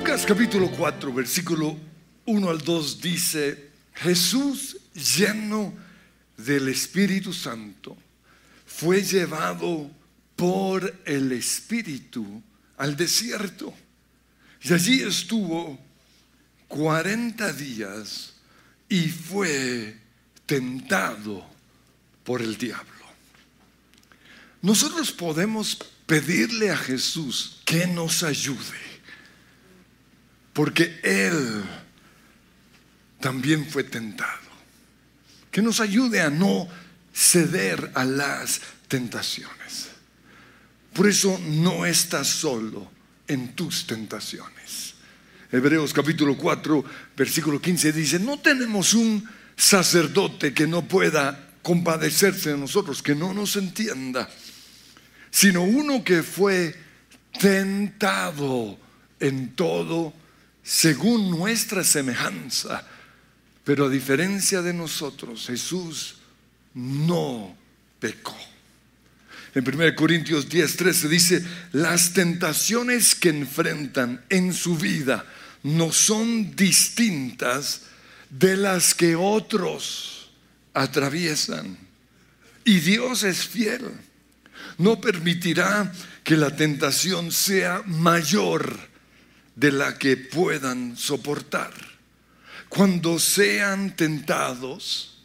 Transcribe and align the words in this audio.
Lucas 0.00 0.24
capítulo 0.24 0.70
4, 0.70 1.12
versículo 1.12 1.76
1 2.24 2.48
al 2.48 2.58
2 2.58 3.02
dice, 3.02 3.68
Jesús 3.92 4.78
lleno 4.94 5.74
del 6.38 6.68
Espíritu 6.68 7.34
Santo 7.34 7.98
fue 8.64 9.02
llevado 9.02 9.90
por 10.36 11.02
el 11.04 11.32
Espíritu 11.32 12.42
al 12.78 12.96
desierto. 12.96 13.74
Y 14.62 14.72
allí 14.72 15.02
estuvo 15.02 15.78
40 16.68 17.52
días 17.52 18.32
y 18.88 19.06
fue 19.10 19.98
tentado 20.46 21.44
por 22.24 22.40
el 22.40 22.56
diablo. 22.56 23.04
Nosotros 24.62 25.12
podemos 25.12 25.76
pedirle 26.06 26.70
a 26.70 26.76
Jesús 26.78 27.60
que 27.66 27.86
nos 27.86 28.22
ayude, 28.22 28.89
porque 30.52 31.00
Él 31.02 31.64
también 33.20 33.66
fue 33.66 33.84
tentado. 33.84 34.50
Que 35.50 35.62
nos 35.62 35.80
ayude 35.80 36.20
a 36.20 36.30
no 36.30 36.68
ceder 37.12 37.90
a 37.94 38.04
las 38.04 38.60
tentaciones. 38.88 39.90
Por 40.92 41.08
eso 41.08 41.40
no 41.46 41.86
estás 41.86 42.28
solo 42.28 42.90
en 43.28 43.54
tus 43.54 43.86
tentaciones. 43.86 44.94
Hebreos 45.52 45.92
capítulo 45.92 46.36
4, 46.36 46.84
versículo 47.16 47.60
15 47.60 47.92
dice, 47.92 48.18
no 48.18 48.38
tenemos 48.38 48.94
un 48.94 49.28
sacerdote 49.56 50.54
que 50.54 50.66
no 50.66 50.86
pueda 50.86 51.48
compadecerse 51.62 52.50
de 52.50 52.58
nosotros, 52.58 53.02
que 53.02 53.14
no 53.14 53.34
nos 53.34 53.56
entienda, 53.56 54.28
sino 55.30 55.62
uno 55.62 56.02
que 56.04 56.22
fue 56.22 56.74
tentado 57.38 58.78
en 59.18 59.54
todo 59.54 60.12
según 60.62 61.30
nuestra 61.30 61.84
semejanza. 61.84 62.86
Pero 63.64 63.86
a 63.86 63.88
diferencia 63.88 64.62
de 64.62 64.72
nosotros, 64.72 65.46
Jesús 65.46 66.16
no 66.74 67.56
pecó. 67.98 68.36
En 69.54 69.66
1 69.66 69.94
Corintios 69.96 70.48
10, 70.48 70.76
13 70.76 71.08
dice, 71.08 71.46
las 71.72 72.12
tentaciones 72.12 73.14
que 73.14 73.30
enfrentan 73.30 74.24
en 74.28 74.52
su 74.52 74.76
vida 74.76 75.24
no 75.62 75.92
son 75.92 76.54
distintas 76.54 77.82
de 78.30 78.56
las 78.56 78.94
que 78.94 79.16
otros 79.16 80.30
atraviesan. 80.72 81.76
Y 82.64 82.78
Dios 82.80 83.24
es 83.24 83.46
fiel. 83.46 83.90
No 84.78 85.00
permitirá 85.00 85.92
que 86.22 86.36
la 86.36 86.54
tentación 86.54 87.32
sea 87.32 87.82
mayor 87.86 88.89
de 89.54 89.72
la 89.72 89.98
que 89.98 90.16
puedan 90.16 90.96
soportar. 90.96 91.72
Cuando 92.68 93.18
sean 93.18 93.96
tentados, 93.96 95.18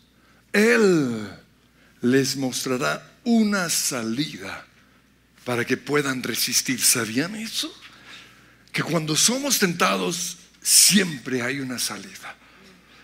Él 0.51 1.29
les 2.01 2.35
mostrará 2.35 3.15
una 3.23 3.69
salida 3.69 4.65
para 5.43 5.65
que 5.65 5.77
puedan 5.77 6.23
resistir. 6.23 6.81
¿Sabían 6.81 7.35
eso? 7.35 7.73
Que 8.71 8.83
cuando 8.83 9.15
somos 9.15 9.59
tentados 9.59 10.37
siempre 10.61 11.41
hay 11.41 11.59
una 11.59 11.79
salida. 11.79 12.35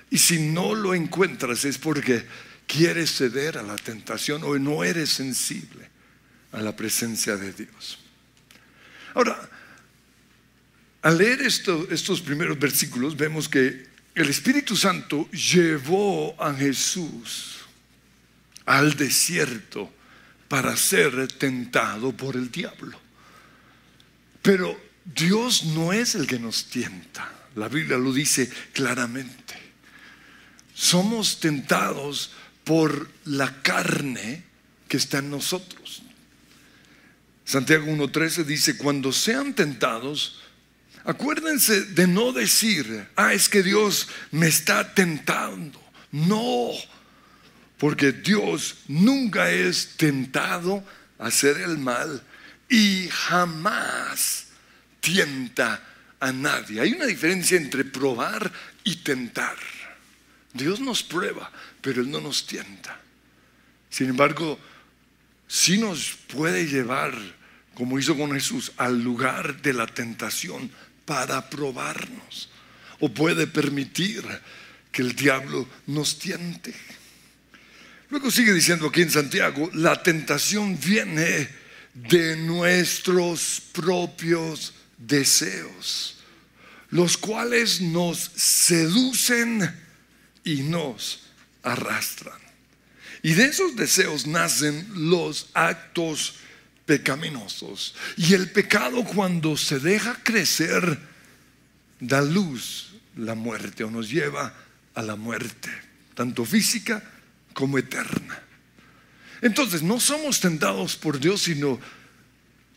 Y 0.10 0.18
si 0.18 0.40
no 0.40 0.76
lo 0.76 0.94
encuentras 0.94 1.64
es 1.64 1.78
porque 1.78 2.26
quieres 2.68 3.16
ceder 3.16 3.58
a 3.58 3.64
la 3.64 3.76
tentación 3.76 4.44
o 4.44 4.58
no 4.58 4.84
eres 4.84 5.10
sensible 5.10 5.90
a 6.52 6.62
la 6.62 6.76
presencia 6.76 7.38
de 7.38 7.54
Dios. 7.54 8.00
Ahora, 9.14 9.50
al 11.02 11.18
leer 11.18 11.42
estos 11.42 12.22
primeros 12.22 12.60
versículos 12.60 13.18
vemos 13.18 13.50
que 13.50 13.90
el 14.14 14.30
Espíritu 14.30 14.76
Santo 14.76 15.30
llevó 15.32 16.36
a 16.42 16.54
Jesús 16.54 17.60
al 18.66 18.96
desierto 18.96 19.92
para 20.48 20.76
ser 20.76 21.28
tentado 21.30 22.12
por 22.12 22.36
el 22.36 22.52
diablo. 22.52 23.00
Pero 24.42 24.80
Dios 25.06 25.64
no 25.64 25.94
es 25.94 26.16
el 26.16 26.28
que 26.28 26.40
nos 26.40 26.66
tienta. 26.66 27.32
La 27.56 27.68
Biblia 27.68 27.98
lo 27.98 28.12
dice 28.12 28.52
claramente. 28.74 29.56
Somos 30.74 31.40
tentados 31.40 32.34
por 32.64 33.10
la 33.26 33.62
carne 33.62 34.44
que 34.88 34.98
está 34.98 35.20
en 35.20 35.30
nosotros. 35.32 36.04
Santiago 37.46 37.88
1.13 37.88 38.44
dice, 38.46 38.78
cuando 38.78 39.12
sean 39.12 39.54
tentados, 39.54 40.41
acuérdense 41.04 41.82
de 41.82 42.08
no 42.08 42.32
decir, 42.32 43.08
ah, 43.16 43.34
es 43.34 43.50
que 43.50 43.64
Dios 43.64 44.08
me 44.32 44.48
está 44.48 44.94
tentando. 44.94 45.82
No, 46.12 46.72
porque 47.78 48.12
Dios 48.12 48.78
nunca 48.88 49.50
es 49.52 49.96
tentado 49.98 50.84
a 51.18 51.28
hacer 51.28 51.58
el 51.58 51.78
mal 51.78 52.22
y 52.70 53.08
jamás 53.10 54.48
tienta 55.00 55.84
a 56.20 56.32
nadie. 56.32 56.80
Hay 56.80 56.94
una 56.94 57.06
diferencia 57.06 57.58
entre 57.58 57.84
probar 57.84 58.52
y 58.84 58.98
tentar. 58.98 59.58
Dios 60.54 60.80
nos 60.80 61.04
prueba, 61.04 61.52
pero 61.82 62.02
Él 62.02 62.12
no 62.12 62.22
nos 62.22 62.46
tienta. 62.46 63.00
Sin 63.90 64.10
embargo, 64.10 64.60
sí 65.48 65.78
nos 65.78 66.18
puede 66.28 66.68
llevar, 66.68 67.14
como 67.74 68.00
hizo 68.00 68.18
con 68.18 68.32
Jesús, 68.34 68.72
al 68.78 69.02
lugar 69.02 69.62
de 69.62 69.74
la 69.74 69.88
tentación 69.88 70.72
para 71.06 71.50
probarnos. 71.50 72.50
O 73.00 73.10
puede 73.10 73.48
permitir 73.48 74.24
que 74.92 75.02
el 75.02 75.16
diablo 75.16 75.68
nos 75.88 76.20
tiente. 76.20 76.74
Luego 78.10 78.30
sigue 78.30 78.54
diciendo 78.54 78.88
aquí 78.88 79.02
en 79.02 79.10
Santiago, 79.10 79.70
la 79.74 80.04
tentación 80.04 80.78
viene 80.80 81.50
de 81.94 82.36
nuestros 82.38 83.62
propios 83.72 84.74
deseos, 84.98 86.18
los 86.90 87.18
cuales 87.18 87.82
nos 87.82 88.32
seducen 88.36 89.74
y 90.44 90.64
nos 90.64 91.24
arrastran. 91.64 92.40
Y 93.24 93.34
de 93.34 93.46
esos 93.46 93.76
deseos 93.76 94.26
nacen 94.28 94.88
los 95.10 95.50
actos 95.54 96.36
pecaminosos. 96.92 97.96
Y 98.18 98.34
el 98.34 98.52
pecado 98.52 99.06
cuando 99.06 99.56
se 99.56 99.80
deja 99.80 100.14
crecer 100.22 101.00
da 102.02 102.22
luz 102.22 102.92
la 103.16 103.34
muerte 103.34 103.86
o 103.86 103.90
nos 103.90 104.10
lleva 104.10 104.54
a 104.94 105.02
la 105.02 105.16
muerte, 105.16 105.70
tanto 106.16 106.44
física 106.44 107.02
como 107.54 107.78
eterna. 107.78 108.44
Entonces, 109.42 109.82
no 109.82 110.02
somos 110.02 110.42
tentados 110.42 110.98
por 110.98 111.18
Dios, 111.18 111.44
sino 111.44 111.80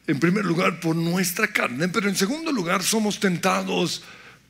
en 0.07 0.21
primer 0.21 0.45
lugar 0.45 0.79
por 0.79 0.95
nuestra 0.95 1.49
carne, 1.49 1.89
pero 1.89 2.09
en 2.09 2.15
segundo 2.15 2.53
lugar 2.53 2.85
somos 2.85 3.19
tentados 3.19 4.05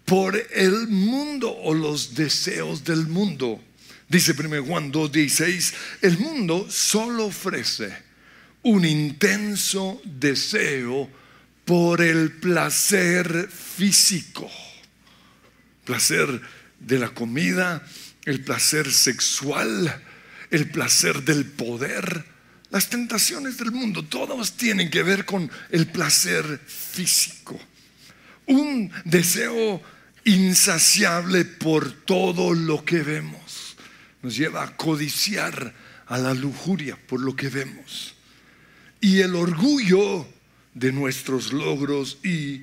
por 0.04 0.36
el 0.52 0.88
mundo 0.88 1.50
o 1.50 1.72
los 1.72 2.14
deseos 2.14 2.84
del 2.84 3.06
mundo. 3.06 3.64
Dice 4.10 4.34
1 4.38 4.62
Juan 4.62 4.92
2:16, 4.92 5.72
el 6.02 6.18
mundo 6.18 6.66
solo 6.68 7.24
ofrece 7.24 8.03
un 8.64 8.84
intenso 8.84 10.00
deseo 10.04 11.08
por 11.64 12.00
el 12.00 12.32
placer 12.32 13.48
físico, 13.48 14.50
placer 15.84 16.40
de 16.80 16.98
la 16.98 17.10
comida, 17.10 17.86
el 18.24 18.42
placer 18.42 18.90
sexual, 18.90 20.02
el 20.50 20.70
placer 20.70 21.22
del 21.22 21.44
poder, 21.44 22.24
las 22.70 22.88
tentaciones 22.88 23.58
del 23.58 23.70
mundo, 23.70 24.02
todas 24.02 24.52
tienen 24.52 24.90
que 24.90 25.02
ver 25.02 25.24
con 25.24 25.50
el 25.70 25.86
placer 25.86 26.60
físico. 26.66 27.58
Un 28.46 28.90
deseo 29.04 29.82
insaciable 30.24 31.44
por 31.44 31.92
todo 31.92 32.54
lo 32.54 32.84
que 32.84 33.02
vemos. 33.02 33.76
Nos 34.22 34.36
lleva 34.36 34.64
a 34.64 34.76
codiciar 34.76 35.74
a 36.06 36.18
la 36.18 36.32
lujuria 36.32 36.98
por 37.06 37.20
lo 37.20 37.36
que 37.36 37.48
vemos. 37.48 38.13
Y 39.04 39.20
el 39.20 39.34
orgullo 39.34 40.26
de 40.72 40.92
nuestros 40.92 41.52
logros 41.52 42.18
y 42.22 42.62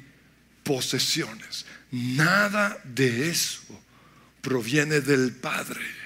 posesiones. 0.63 1.65
Nada 1.91 2.81
de 2.83 3.29
eso 3.29 3.61
proviene 4.41 5.01
del 5.01 5.33
Padre 5.33 6.01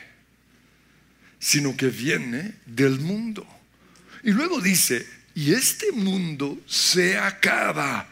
sino 1.45 1.77
que 1.77 1.89
viene 1.89 2.55
del 2.65 2.99
mundo. 2.99 3.45
Y 4.23 4.31
luego 4.31 4.59
dice, 4.59 5.05
y 5.35 5.53
este 5.53 5.91
mundo 5.91 6.57
se 6.65 7.19
acaba 7.19 8.07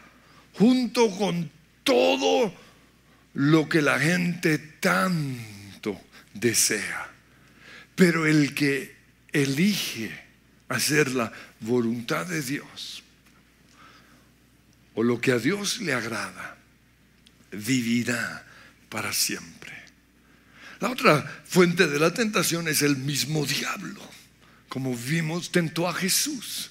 junto 0.52 1.10
con 1.10 1.50
todo 1.82 2.54
lo 3.32 3.68
que 3.68 3.82
la 3.82 3.98
gente 3.98 4.58
tanto 4.58 6.00
desea. 6.32 7.10
Pero 7.96 8.24
el 8.24 8.54
que 8.54 8.94
elige 9.32 10.16
hacer 10.68 11.10
la 11.10 11.32
voluntad 11.64 12.26
de 12.26 12.42
Dios 12.42 13.02
o 14.94 15.02
lo 15.02 15.20
que 15.20 15.32
a 15.32 15.38
Dios 15.38 15.80
le 15.80 15.92
agrada, 15.92 16.56
vivirá 17.50 18.46
para 18.88 19.12
siempre. 19.12 19.72
La 20.80 20.90
otra 20.90 21.42
fuente 21.44 21.86
de 21.86 21.98
la 21.98 22.12
tentación 22.12 22.68
es 22.68 22.82
el 22.82 22.96
mismo 22.96 23.44
diablo. 23.44 24.00
Como 24.68 24.96
vimos, 24.96 25.50
tentó 25.50 25.88
a 25.88 25.94
Jesús. 25.94 26.70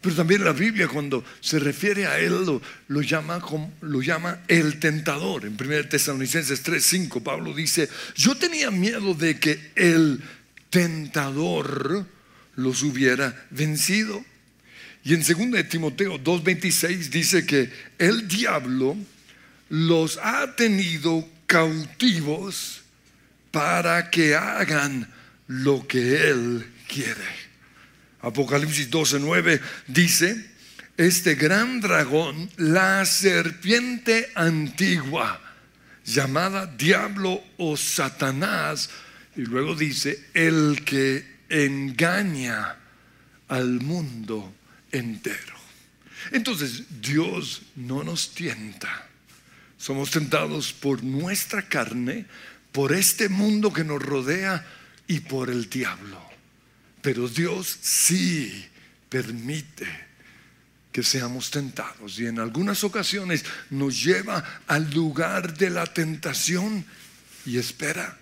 Pero 0.00 0.14
también 0.14 0.44
la 0.44 0.52
Biblia 0.52 0.86
cuando 0.86 1.24
se 1.40 1.58
refiere 1.58 2.06
a 2.06 2.18
él 2.20 2.60
lo, 2.86 3.02
llama, 3.02 3.42
lo 3.80 4.00
llama 4.00 4.40
el 4.46 4.78
tentador. 4.78 5.44
En 5.44 5.56
1 5.60 5.88
Tesalonicenses 5.88 6.64
3:5 6.64 7.22
Pablo 7.22 7.52
dice, 7.52 7.88
yo 8.14 8.36
tenía 8.36 8.70
miedo 8.70 9.14
de 9.14 9.40
que 9.40 9.72
el 9.74 10.22
tentador 10.70 12.06
los 12.58 12.82
hubiera 12.82 13.46
vencido. 13.50 14.24
Y 15.04 15.14
en 15.14 15.22
2 15.22 15.68
Timoteo 15.68 16.18
2:26 16.18 17.08
dice 17.08 17.46
que 17.46 17.70
el 17.98 18.26
diablo 18.26 18.96
los 19.70 20.18
ha 20.18 20.56
tenido 20.56 21.26
cautivos 21.46 22.82
para 23.52 24.10
que 24.10 24.34
hagan 24.34 25.08
lo 25.46 25.86
que 25.86 26.28
él 26.28 26.66
quiere. 26.88 27.48
Apocalipsis 28.20 28.90
12:9 28.90 29.60
dice, 29.86 30.50
este 30.96 31.36
gran 31.36 31.80
dragón, 31.80 32.50
la 32.56 33.06
serpiente 33.06 34.32
antigua, 34.34 35.40
llamada 36.04 36.66
diablo 36.66 37.40
o 37.56 37.76
Satanás, 37.76 38.90
y 39.36 39.42
luego 39.42 39.76
dice, 39.76 40.24
el 40.34 40.82
que 40.84 41.37
engaña 41.48 42.76
al 43.48 43.80
mundo 43.80 44.54
entero. 44.92 45.56
Entonces, 46.32 47.00
Dios 47.00 47.62
no 47.76 48.02
nos 48.02 48.34
tienta. 48.34 49.06
Somos 49.78 50.10
tentados 50.10 50.72
por 50.72 51.04
nuestra 51.04 51.62
carne, 51.62 52.26
por 52.72 52.92
este 52.92 53.28
mundo 53.28 53.72
que 53.72 53.84
nos 53.84 54.02
rodea 54.02 54.66
y 55.06 55.20
por 55.20 55.50
el 55.50 55.70
diablo. 55.70 56.20
Pero 57.00 57.28
Dios 57.28 57.78
sí 57.80 58.66
permite 59.08 59.86
que 60.92 61.02
seamos 61.02 61.50
tentados 61.50 62.18
y 62.18 62.26
en 62.26 62.40
algunas 62.40 62.82
ocasiones 62.82 63.44
nos 63.70 64.02
lleva 64.02 64.62
al 64.66 64.90
lugar 64.90 65.56
de 65.56 65.70
la 65.70 65.86
tentación 65.86 66.84
y 67.46 67.58
espera 67.58 68.18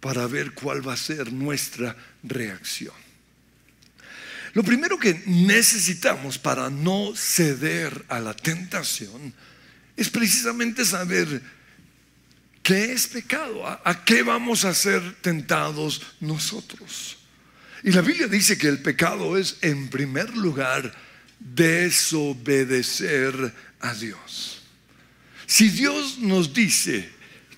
para 0.00 0.26
ver 0.26 0.52
cuál 0.52 0.86
va 0.86 0.94
a 0.94 0.96
ser 0.96 1.32
nuestra 1.32 1.94
reacción. 2.22 2.94
Lo 4.54 4.64
primero 4.64 4.98
que 4.98 5.22
necesitamos 5.26 6.38
para 6.38 6.70
no 6.70 7.12
ceder 7.14 8.04
a 8.08 8.18
la 8.18 8.34
tentación 8.34 9.32
es 9.96 10.10
precisamente 10.10 10.84
saber 10.84 11.40
qué 12.62 12.92
es 12.92 13.06
pecado, 13.06 13.64
a, 13.66 14.04
qué 14.04 14.22
vamos 14.22 14.64
a 14.64 14.74
ser 14.74 15.14
tentados 15.20 16.02
nosotros. 16.20 17.18
Y 17.82 17.92
la 17.92 18.00
Biblia 18.00 18.26
dice 18.26 18.58
que 18.58 18.66
el 18.68 18.80
pecado 18.80 19.38
es, 19.38 19.58
en 19.62 19.88
primer 19.88 20.36
lugar, 20.36 20.92
desobedecer 21.38 23.54
a 23.80 23.94
Dios. 23.94 24.62
Si 25.46 25.68
Dios 25.68 26.18
nos 26.18 26.52
dice 26.52 27.08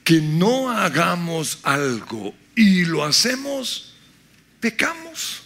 que 0.05 0.21
no 0.21 0.71
hagamos 0.71 1.61
algo 1.63 2.35
y 2.55 2.85
lo 2.85 3.05
hacemos, 3.05 3.95
pecamos. 4.61 5.43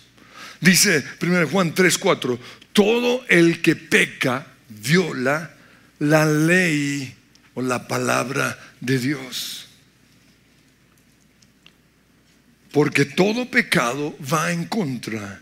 Dice 0.60 1.04
1 1.20 1.48
Juan 1.48 1.74
3, 1.74 1.98
4, 1.98 2.38
todo 2.72 3.24
el 3.28 3.62
que 3.62 3.76
peca 3.76 4.46
viola 4.68 5.54
la 5.98 6.26
ley 6.26 7.14
o 7.54 7.62
la 7.62 7.86
palabra 7.86 8.58
de 8.80 8.98
Dios. 8.98 9.66
Porque 12.72 13.06
todo 13.06 13.50
pecado 13.50 14.16
va 14.32 14.52
en 14.52 14.66
contra 14.66 15.40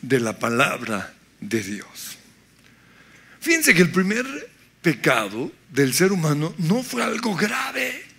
de 0.00 0.20
la 0.20 0.38
palabra 0.38 1.12
de 1.40 1.62
Dios. 1.62 2.16
Fíjense 3.40 3.74
que 3.74 3.82
el 3.82 3.90
primer 3.90 4.26
pecado 4.80 5.52
del 5.70 5.92
ser 5.92 6.12
humano 6.12 6.54
no 6.58 6.82
fue 6.82 7.02
algo 7.02 7.34
grave. 7.34 8.09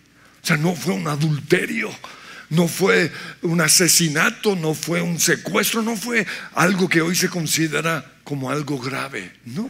No 0.57 0.75
fue 0.75 0.94
un 0.94 1.07
adulterio, 1.07 1.89
no 2.50 2.68
fue 2.68 3.12
un 3.42 3.62
asesinato, 3.62 4.56
no 4.56 4.74
fue 4.74 5.01
un 5.01 5.19
secuestro, 5.19 5.81
no 5.81 5.95
fue 5.95 6.25
algo 6.53 6.89
que 6.89 7.01
hoy 7.01 7.15
se 7.15 7.30
considera 7.30 8.06
como 8.24 8.51
algo 8.51 8.80
grave. 8.80 9.31
No. 9.45 9.69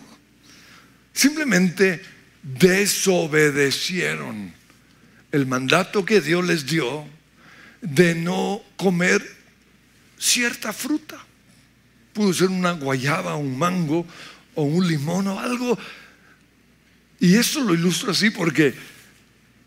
Simplemente 1.14 2.02
desobedecieron 2.42 4.54
el 5.32 5.46
mandato 5.46 6.04
que 6.06 6.22
Dios 6.22 6.46
les 6.46 6.66
dio 6.66 7.06
de 7.82 8.16
no 8.16 8.64
comer 8.78 9.22
cierta 10.18 10.74
fruta. 10.74 11.18
Pudo 12.14 12.34
ser 12.34 12.48
una 12.50 12.72
guayaba, 12.72 13.36
un 13.36 13.58
mango 13.58 14.06
o 14.56 14.64
un 14.64 14.88
limón 14.88 15.28
o 15.28 15.40
algo. 15.40 15.78
Y 17.20 17.36
esto 17.36 17.62
lo 17.62 17.74
ilustro 17.74 18.12
así 18.12 18.30
porque 18.30 18.74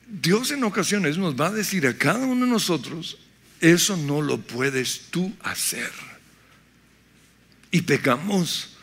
Dios 0.07 0.51
en 0.51 0.65
ocasiones 0.65 1.19
nos 1.19 1.39
va 1.39 1.49
a 1.49 1.53
decir 1.53 1.87
a 1.87 1.97
cada 1.97 2.27
uno 2.27 2.45
de 2.45 2.51
nosotros, 2.53 3.19
eso 3.61 3.97
no 3.97 4.21
lo 4.21 4.41
puedes 4.41 5.03
tú 5.11 5.33
hacer. 5.43 5.91
Y 7.71 7.83
pecamos 7.83 8.77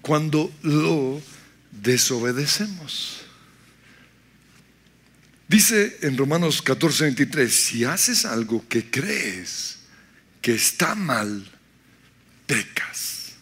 cuando 0.00 0.52
lo 0.62 1.20
desobedecemos. 1.70 3.22
Dice 5.48 5.98
en 6.02 6.16
Romanos 6.16 6.62
14, 6.62 7.04
23, 7.04 7.54
si 7.54 7.84
haces 7.84 8.24
algo 8.24 8.64
que 8.68 8.90
crees 8.90 9.78
que 10.40 10.54
está 10.54 10.94
mal, 10.94 11.44
pecas. 12.46 13.32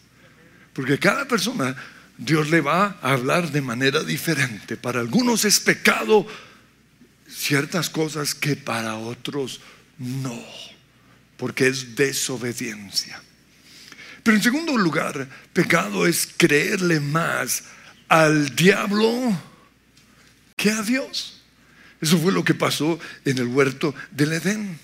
Porque 0.72 0.98
cada 0.98 1.26
persona 1.28 1.76
Dios 2.16 2.50
le 2.50 2.60
va 2.60 2.98
a 3.02 3.12
hablar 3.12 3.50
de 3.52 3.60
manera 3.60 4.02
diferente. 4.02 4.76
Para 4.76 5.00
algunos 5.00 5.44
es 5.44 5.60
pecado 5.60 6.26
ciertas 7.34 7.90
cosas 7.90 8.34
que 8.34 8.56
para 8.56 8.96
otros 8.96 9.60
no, 9.98 10.38
porque 11.36 11.68
es 11.68 11.94
desobediencia. 11.94 13.20
Pero 14.22 14.36
en 14.36 14.42
segundo 14.42 14.76
lugar, 14.76 15.28
pecado 15.52 16.06
es 16.06 16.28
creerle 16.36 17.00
más 17.00 17.64
al 18.08 18.54
diablo 18.54 19.40
que 20.56 20.70
a 20.70 20.82
Dios. 20.82 21.40
Eso 22.00 22.18
fue 22.18 22.32
lo 22.32 22.44
que 22.44 22.54
pasó 22.54 22.98
en 23.24 23.38
el 23.38 23.46
huerto 23.46 23.94
del 24.10 24.32
Edén. 24.34 24.78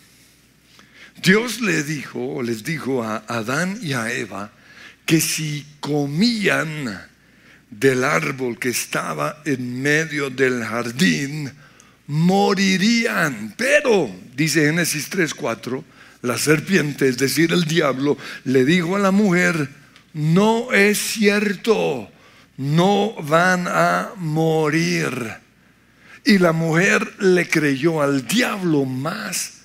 Dios 1.22 1.60
le 1.60 1.82
dijo, 1.82 2.42
les 2.42 2.62
dijo 2.64 3.02
a 3.02 3.24
Adán 3.28 3.78
y 3.82 3.92
a 3.92 4.12
Eva, 4.12 4.52
que 5.04 5.20
si 5.20 5.66
comían 5.80 7.06
del 7.70 8.04
árbol 8.04 8.58
que 8.58 8.68
estaba 8.68 9.42
en 9.44 9.82
medio 9.82 10.30
del 10.30 10.64
jardín, 10.64 11.52
morirían. 12.08 13.54
Pero, 13.56 14.10
dice 14.34 14.62
Génesis 14.62 15.08
3:4, 15.08 15.84
la 16.22 16.36
serpiente, 16.36 17.08
es 17.08 17.18
decir, 17.18 17.52
el 17.52 17.64
diablo, 17.64 18.18
le 18.44 18.64
dijo 18.64 18.96
a 18.96 18.98
la 18.98 19.12
mujer, 19.12 19.68
no 20.12 20.72
es 20.72 20.98
cierto, 20.98 22.10
no 22.56 23.14
van 23.22 23.68
a 23.68 24.10
morir. 24.16 25.36
Y 26.24 26.38
la 26.38 26.52
mujer 26.52 27.22
le 27.22 27.48
creyó 27.48 28.02
al 28.02 28.26
diablo 28.26 28.84
más 28.84 29.60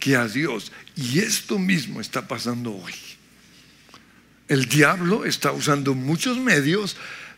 que 0.00 0.16
a 0.16 0.26
Dios. 0.26 0.72
Y 0.96 1.20
esto 1.20 1.58
mismo 1.58 2.00
está 2.00 2.26
pasando 2.26 2.74
hoy. 2.74 2.94
El 4.48 4.66
diablo 4.66 5.24
está 5.24 5.52
usando 5.52 5.94
muchos 5.94 6.38
medios 6.38 6.96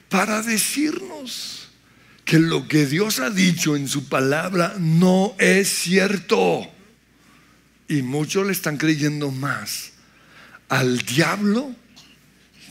para 0.09 0.43
decirnos 0.43 1.58
que 2.29 2.39
lo 2.39 2.69
que 2.69 2.85
Dios 2.85 3.21
ha 3.21 3.31
dicho 3.31 3.75
en 3.75 3.89
su 3.89 4.07
palabra 4.11 4.75
no 4.79 5.35
es 5.39 5.67
cierto. 5.71 6.71
Y 7.89 8.03
muchos 8.03 8.45
le 8.45 8.53
están 8.53 8.77
creyendo 8.77 9.31
más 9.31 9.93
al 10.69 10.99
diablo 10.99 11.75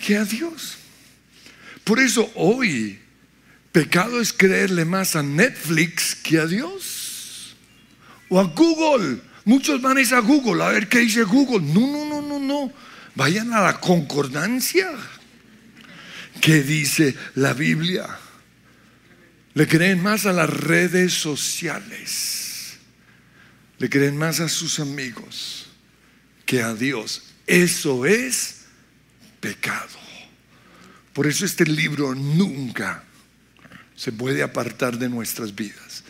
que 0.06 0.16
a 0.16 0.26
Dios. 0.26 0.78
Por 1.84 2.00
eso 2.00 2.32
hoy 2.36 3.00
Pecado 3.72 4.22
es 4.22 4.32
creerle 4.32 4.86
más 4.86 5.16
a 5.16 5.24
Netflix 5.24 6.14
que 6.14 6.38
a 6.38 6.46
Dios. 6.46 7.56
O 8.30 8.40
a 8.40 8.44
Google. 8.44 9.22
Muchos 9.44 9.82
van 9.82 9.98
a 9.98 10.20
Google 10.20 10.64
a 10.64 10.70
ver 10.70 10.88
qué 10.88 11.00
dice 11.00 11.24
Google. 11.24 11.66
No, 11.66 11.88
no, 11.88 12.06
no, 12.06 12.22
no, 12.22 12.38
no. 12.38 12.72
Vayan 13.16 13.52
a 13.54 13.62
la 13.62 13.80
concordancia. 13.80 14.92
¿Qué 16.42 16.62
dice 16.62 17.16
la 17.34 17.54
Biblia? 17.54 18.20
Le 19.58 19.68
creen 19.68 20.04
más 20.04 20.28
a 20.28 20.34
las 20.34 20.52
redes 20.52 21.14
sociales. 21.14 22.78
Le 23.80 23.90
creen 23.90 24.16
más 24.16 24.40
a 24.40 24.50
sus 24.50 24.80
amigos 24.80 25.66
que 26.46 26.62
a 26.62 26.76
Dios. 26.76 27.34
Eso 27.48 28.06
es 28.06 28.66
pecado. 29.40 29.98
Por 31.12 31.26
eso 31.26 31.44
este 31.44 31.66
libro 31.66 32.14
nunca 32.14 33.04
se 33.96 34.12
puede 34.12 34.44
apartar 34.44 35.00
de 35.00 35.10
nuestras 35.10 35.56
vidas. 35.56 36.04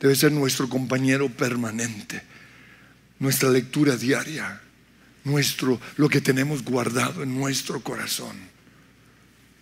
debe 0.00 0.16
ser 0.16 0.32
nuestro 0.32 0.66
compañero 0.70 1.28
permanente, 1.28 2.22
nuestra 3.18 3.50
lectura 3.50 3.98
diaria, 3.98 4.62
nuestro 5.24 5.78
lo 5.98 6.08
que 6.08 6.22
tenemos 6.22 6.64
guardado 6.64 7.22
en 7.22 7.38
nuestro 7.38 7.82
corazón. 7.82 8.38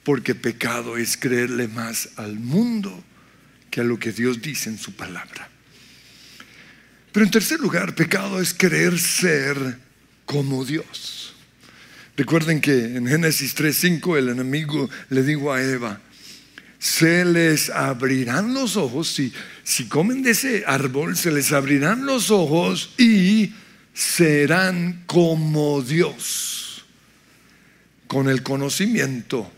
Porque 0.05 0.37
pecado 0.37 0.97
es 0.97 1.17
creerle 1.17 1.67
más 1.67 2.11
al 2.15 2.39
mundo 2.39 3.03
que 3.77 3.83
a 3.83 3.85
lo 3.85 3.99
que 3.99 4.11
Dios 4.11 4.41
dice 4.41 4.71
en 4.71 4.79
su 4.79 4.95
palabra. 4.95 5.51
Pero 7.13 7.27
en 7.27 7.31
tercer 7.31 7.61
lugar, 7.61 7.95
pecado 7.95 8.41
es 8.41 8.55
querer 8.55 8.99
ser 8.99 9.77
como 10.25 10.65
Dios. 10.65 11.35
Recuerden 12.17 12.63
que 12.63 12.97
en 12.97 13.07
Génesis 13.07 13.55
3:5 13.55 14.17
el 14.17 14.31
enemigo 14.31 14.89
le 15.11 15.23
dijo 15.23 15.53
a 15.53 15.63
Eva, 15.63 16.01
se 16.79 17.27
les 17.27 17.69
abrirán 17.69 18.55
los 18.55 18.79
ojos, 18.79 19.09
si, 19.09 19.31
si 19.63 19.89
comen 19.89 20.23
de 20.23 20.31
ese 20.31 20.65
árbol, 20.67 21.15
se 21.15 21.31
les 21.31 21.53
abrirán 21.53 22.07
los 22.07 22.31
ojos 22.31 22.95
y 22.97 23.53
serán 23.93 25.03
como 25.05 25.83
Dios, 25.83 26.87
con 28.07 28.31
el 28.31 28.43
conocimiento 28.43 29.53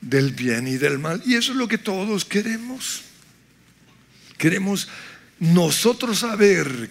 del 0.00 0.32
bien 0.32 0.66
y 0.66 0.76
del 0.76 0.98
mal. 0.98 1.22
Y 1.24 1.36
eso 1.36 1.52
es 1.52 1.58
lo 1.58 1.68
que 1.68 1.78
todos 1.78 2.24
queremos. 2.24 3.04
Queremos 4.40 4.88
nosotros 5.38 6.20
saber 6.20 6.88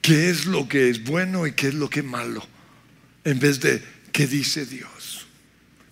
qué 0.00 0.30
es 0.30 0.46
lo 0.46 0.68
que 0.68 0.88
es 0.88 1.02
bueno 1.02 1.44
y 1.44 1.54
qué 1.54 1.66
es 1.66 1.74
lo 1.74 1.90
que 1.90 2.00
es 2.00 2.06
malo, 2.06 2.46
en 3.24 3.40
vez 3.40 3.58
de 3.58 3.82
qué 4.12 4.28
dice 4.28 4.64
Dios. 4.64 5.26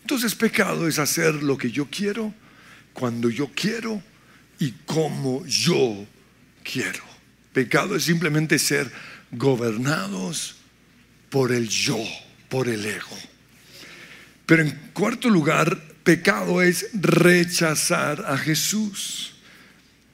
Entonces 0.03 0.37
pecado 0.37 0.87
es 0.87 1.01
hacer 1.01 1.43
lo 1.43 1.59
que 1.59 1.73
yo 1.73 1.89
quiero, 1.91 2.33
cuando 2.93 3.31
yo 3.31 3.51
quiero 3.53 4.01
y 4.61 4.71
como 4.87 5.45
yo 5.45 6.07
quiero. 6.63 7.03
Pecado 7.53 7.97
es 7.97 8.05
simplemente 8.05 8.61
ser 8.61 8.93
gobernados 9.33 10.55
por 11.31 11.51
el 11.51 11.69
yo, 11.69 11.99
por 12.49 12.69
el 12.69 12.87
ego. 12.87 13.19
Pero 14.47 14.63
en 14.63 14.71
cuarto 14.93 15.29
lugar, 15.29 15.83
pecado 16.05 16.63
es 16.63 16.91
rechazar 16.93 18.25
a 18.25 18.39
Jesús. 18.39 19.32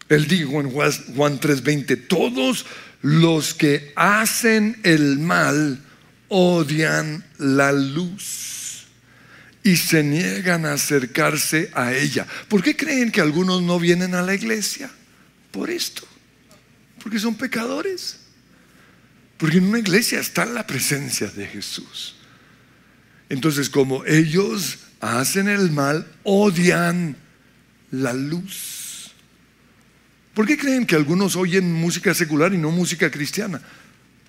Él 0.08 0.26
dijo 0.26 0.60
en 0.60 0.70
Juan 0.70 1.40
3:20, 1.40 1.96
todos 2.08 2.66
los 3.02 3.54
que 3.54 3.92
hacen 3.94 4.80
el 4.82 5.18
mal 5.18 5.80
odian 6.28 7.24
la 7.38 7.72
luz 7.72 8.86
y 9.62 9.76
se 9.76 10.02
niegan 10.02 10.64
a 10.64 10.74
acercarse 10.74 11.70
a 11.74 11.92
ella. 11.92 12.26
¿Por 12.48 12.62
qué 12.62 12.76
creen 12.76 13.10
que 13.10 13.20
algunos 13.20 13.62
no 13.62 13.78
vienen 13.78 14.14
a 14.14 14.22
la 14.22 14.34
iglesia? 14.34 14.90
Por 15.50 15.70
esto. 15.70 16.06
Porque 17.02 17.18
son 17.18 17.34
pecadores. 17.34 18.16
Porque 19.36 19.58
en 19.58 19.64
una 19.64 19.78
iglesia 19.78 20.20
está 20.20 20.44
la 20.44 20.66
presencia 20.66 21.28
de 21.28 21.46
Jesús. 21.46 22.16
Entonces, 23.28 23.68
como 23.68 24.04
ellos 24.06 24.78
hacen 25.00 25.48
el 25.48 25.70
mal, 25.70 26.10
odian 26.24 27.16
la 27.90 28.12
luz. 28.14 28.77
¿Por 30.38 30.46
qué 30.46 30.56
creen 30.56 30.86
que 30.86 30.94
algunos 30.94 31.34
oyen 31.34 31.72
música 31.72 32.14
secular 32.14 32.54
y 32.54 32.58
no 32.58 32.70
música 32.70 33.10
cristiana? 33.10 33.60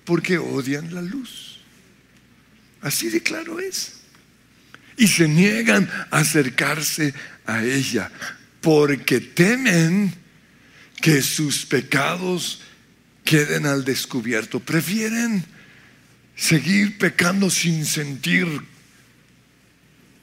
Porque 0.02 0.38
odian 0.38 0.92
la 0.92 1.02
luz. 1.02 1.60
Así 2.80 3.10
de 3.10 3.22
claro 3.22 3.60
es. 3.60 4.00
Y 4.96 5.06
se 5.06 5.28
niegan 5.28 5.88
a 6.10 6.18
acercarse 6.18 7.14
a 7.46 7.62
ella 7.62 8.10
porque 8.60 9.20
temen 9.20 10.12
que 11.00 11.22
sus 11.22 11.64
pecados 11.64 12.62
queden 13.24 13.64
al 13.64 13.84
descubierto. 13.84 14.58
Prefieren 14.58 15.44
seguir 16.34 16.98
pecando 16.98 17.48
sin 17.50 17.86
sentir 17.86 18.48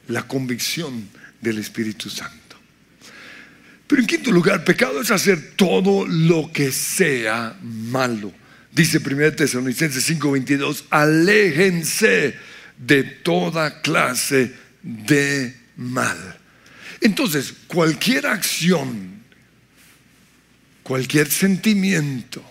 la 0.09 0.27
convicción 0.27 1.07
del 1.39 1.59
Espíritu 1.59 2.09
Santo. 2.09 2.46
Pero 3.87 4.01
en 4.01 4.07
quinto 4.07 4.31
lugar, 4.31 4.65
pecado 4.65 5.01
es 5.01 5.11
hacer 5.11 5.53
todo 5.55 6.05
lo 6.05 6.51
que 6.51 6.71
sea 6.71 7.57
malo. 7.61 8.33
Dice 8.71 8.99
1 8.99 9.33
Tesalonicenses 9.33 10.03
5:22, 10.09 10.83
aléjense 10.89 12.35
de 12.77 13.03
toda 13.03 13.81
clase 13.81 14.53
de 14.83 15.55
mal. 15.77 16.37
Entonces, 16.99 17.53
cualquier 17.67 18.27
acción, 18.27 19.23
cualquier 20.83 21.31
sentimiento, 21.31 22.43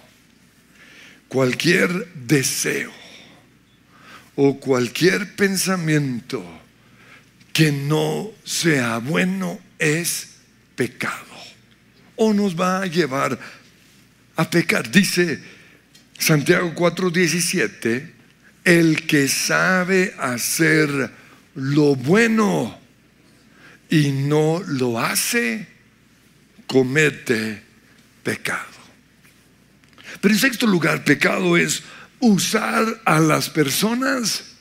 cualquier 1.29 2.13
deseo 2.15 2.93
o 4.37 4.59
cualquier 4.59 5.37
pensamiento 5.37 6.45
que 7.53 7.73
no 7.73 8.31
sea 8.45 8.99
bueno 8.99 9.59
es 9.79 10.29
pecado 10.75 11.26
o 12.17 12.33
nos 12.33 12.59
va 12.59 12.83
a 12.83 12.87
llevar 12.87 13.39
a 14.37 14.51
pecar. 14.51 14.91
Dice 14.91 15.41
Santiago 16.19 16.75
4:17, 16.75 18.13
el 18.65 19.07
que 19.07 19.29
sabe 19.29 20.15
hacer 20.19 21.11
lo 21.55 21.95
bueno 21.95 22.79
y 23.89 24.11
no 24.11 24.63
lo 24.67 24.99
hace, 24.99 25.67
comete 26.67 27.63
pecado. 28.23 28.77
Pero 30.21 30.35
en 30.35 30.41
sexto 30.41 30.67
lugar, 30.67 31.05
pecado 31.05 31.57
es 31.57 31.83
usar 32.21 33.03
a 33.05 33.21
las 33.21 33.51
personas 33.51 34.57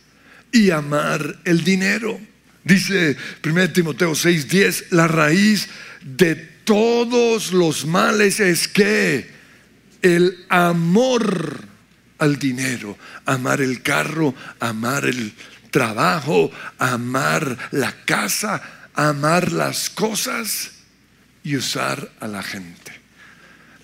y 0.52 0.72
amar 0.72 1.40
el 1.46 1.64
dinero. 1.64 2.20
Dice 2.64 3.18
1 3.44 3.74
Timoteo 3.74 4.14
6:10, 4.14 4.86
la 4.92 5.08
raíz 5.08 5.68
de 6.02 6.55
todos 6.66 7.54
los 7.54 7.86
males 7.86 8.40
es 8.40 8.68
que 8.68 9.30
el 10.02 10.46
amor 10.50 11.64
al 12.18 12.38
dinero, 12.38 12.98
amar 13.26 13.62
el 13.62 13.82
carro, 13.82 14.36
amar 14.60 15.06
el 15.06 15.34
trabajo, 15.72 16.52
amar 16.78 17.58
la 17.72 17.94
casa, 18.06 18.90
amar 18.94 19.52
las 19.52 19.90
cosas 19.90 20.72
y 21.44 21.56
usar 21.56 22.12
a 22.20 22.28
la 22.28 22.44
gente. 22.44 22.92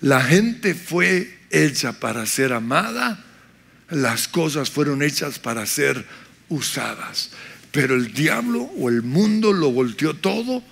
La 0.00 0.20
gente 0.22 0.74
fue 0.74 1.38
hecha 1.50 1.92
para 1.92 2.26
ser 2.26 2.52
amada, 2.52 3.24
las 3.90 4.26
cosas 4.26 4.70
fueron 4.70 5.02
hechas 5.02 5.38
para 5.38 5.66
ser 5.66 6.04
usadas. 6.48 7.30
Pero 7.70 7.94
el 7.94 8.12
diablo 8.12 8.62
o 8.62 8.88
el 8.88 9.02
mundo 9.02 9.52
lo 9.52 9.70
volteó 9.70 10.14
todo 10.14 10.62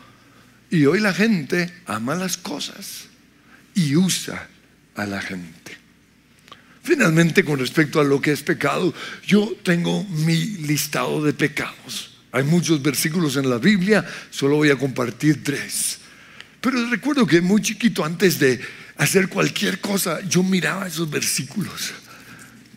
y 0.71 0.87
hoy 0.87 1.01
la 1.01 1.13
gente 1.13 1.71
ama 1.87 2.15
las 2.15 2.37
cosas 2.37 3.07
y 3.75 3.97
usa 3.97 4.49
a 4.95 5.07
la 5.07 5.21
gente. 5.21 5.77
Finalmente, 6.83 7.45
con 7.45 7.59
respecto 7.59 8.01
a 8.01 8.05
lo 8.05 8.21
que 8.21 8.33
es 8.33 8.43
pecado, 8.43 8.95
yo 9.27 9.55
tengo 9.63 10.05
mi 10.05 10.37
listado 10.37 11.23
de 11.23 11.33
pecados. 11.33 12.19
Hay 12.33 12.45
muchos 12.45 12.81
versículos 12.81 13.37
en 13.37 13.51
la 13.51 13.59
Biblia, 13.59 14.07
solo 14.31 14.57
voy 14.57 14.71
a 14.71 14.77
compartir 14.77 15.43
tres. 15.43 15.99
Pero 16.61 16.89
recuerdo 16.89 17.27
que 17.27 17.41
muy 17.41 17.61
chiquito, 17.61 18.05
antes 18.05 18.39
de 18.39 18.61
hacer 18.97 19.29
cualquier 19.29 19.81
cosa, 19.81 20.21
yo 20.23 20.43
miraba 20.43 20.87
esos 20.87 21.11
versículos 21.11 21.93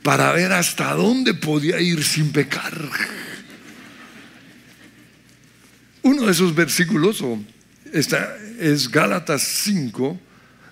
para 0.01 0.31
ver 0.33 0.51
hasta 0.51 0.93
dónde 0.93 1.33
podía 1.33 1.79
ir 1.79 2.03
sin 2.03 2.31
pecar. 2.31 2.73
Uno 6.01 6.25
de 6.25 6.31
esos 6.31 6.53
versículos, 6.53 7.21
o 7.21 7.41
esta 7.93 8.35
es 8.59 8.89
Gálatas 8.89 9.43
5, 9.43 10.19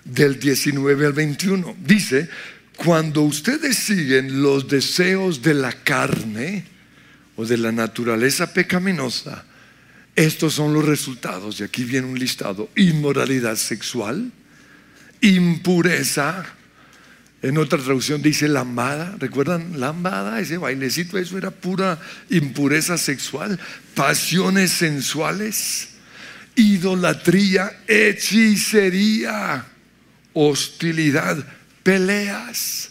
del 0.04 0.38
19 0.38 1.06
al 1.06 1.12
21. 1.12 1.76
Dice, 1.84 2.28
cuando 2.76 3.22
ustedes 3.22 3.78
siguen 3.78 4.42
los 4.42 4.68
deseos 4.68 5.40
de 5.40 5.54
la 5.54 5.72
carne 5.72 6.64
o 7.36 7.46
de 7.46 7.56
la 7.56 7.70
naturaleza 7.70 8.52
pecaminosa, 8.52 9.44
estos 10.16 10.54
son 10.54 10.74
los 10.74 10.84
resultados. 10.84 11.60
Y 11.60 11.62
aquí 11.62 11.84
viene 11.84 12.08
un 12.08 12.18
listado. 12.18 12.68
Inmoralidad 12.74 13.56
sexual, 13.56 14.32
impureza. 15.20 16.44
En 17.40 17.56
otra 17.56 17.78
traducción 17.78 18.20
dice 18.20 18.48
lambada. 18.48 19.14
¿Recuerdan 19.18 19.80
lambada? 19.80 20.40
Ese 20.40 20.58
bailecito, 20.58 21.18
eso 21.18 21.38
era 21.38 21.52
pura 21.52 22.00
impureza 22.30 22.98
sexual. 22.98 23.58
Pasiones 23.94 24.72
sensuales 24.72 25.91
idolatría, 26.56 27.82
hechicería, 27.86 29.66
hostilidad, 30.32 31.44
peleas, 31.82 32.90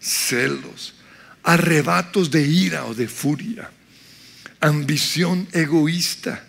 celos, 0.00 0.94
arrebatos 1.42 2.30
de 2.30 2.42
ira 2.42 2.84
o 2.86 2.94
de 2.94 3.08
furia, 3.08 3.70
ambición 4.60 5.48
egoísta, 5.52 6.44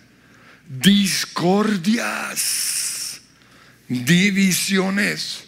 discordias, 0.68 2.00
divisiones, 3.88 5.44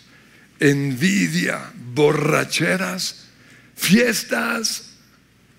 envidia, 0.59 1.73
borracheras, 1.95 3.27
fiestas 3.75 4.91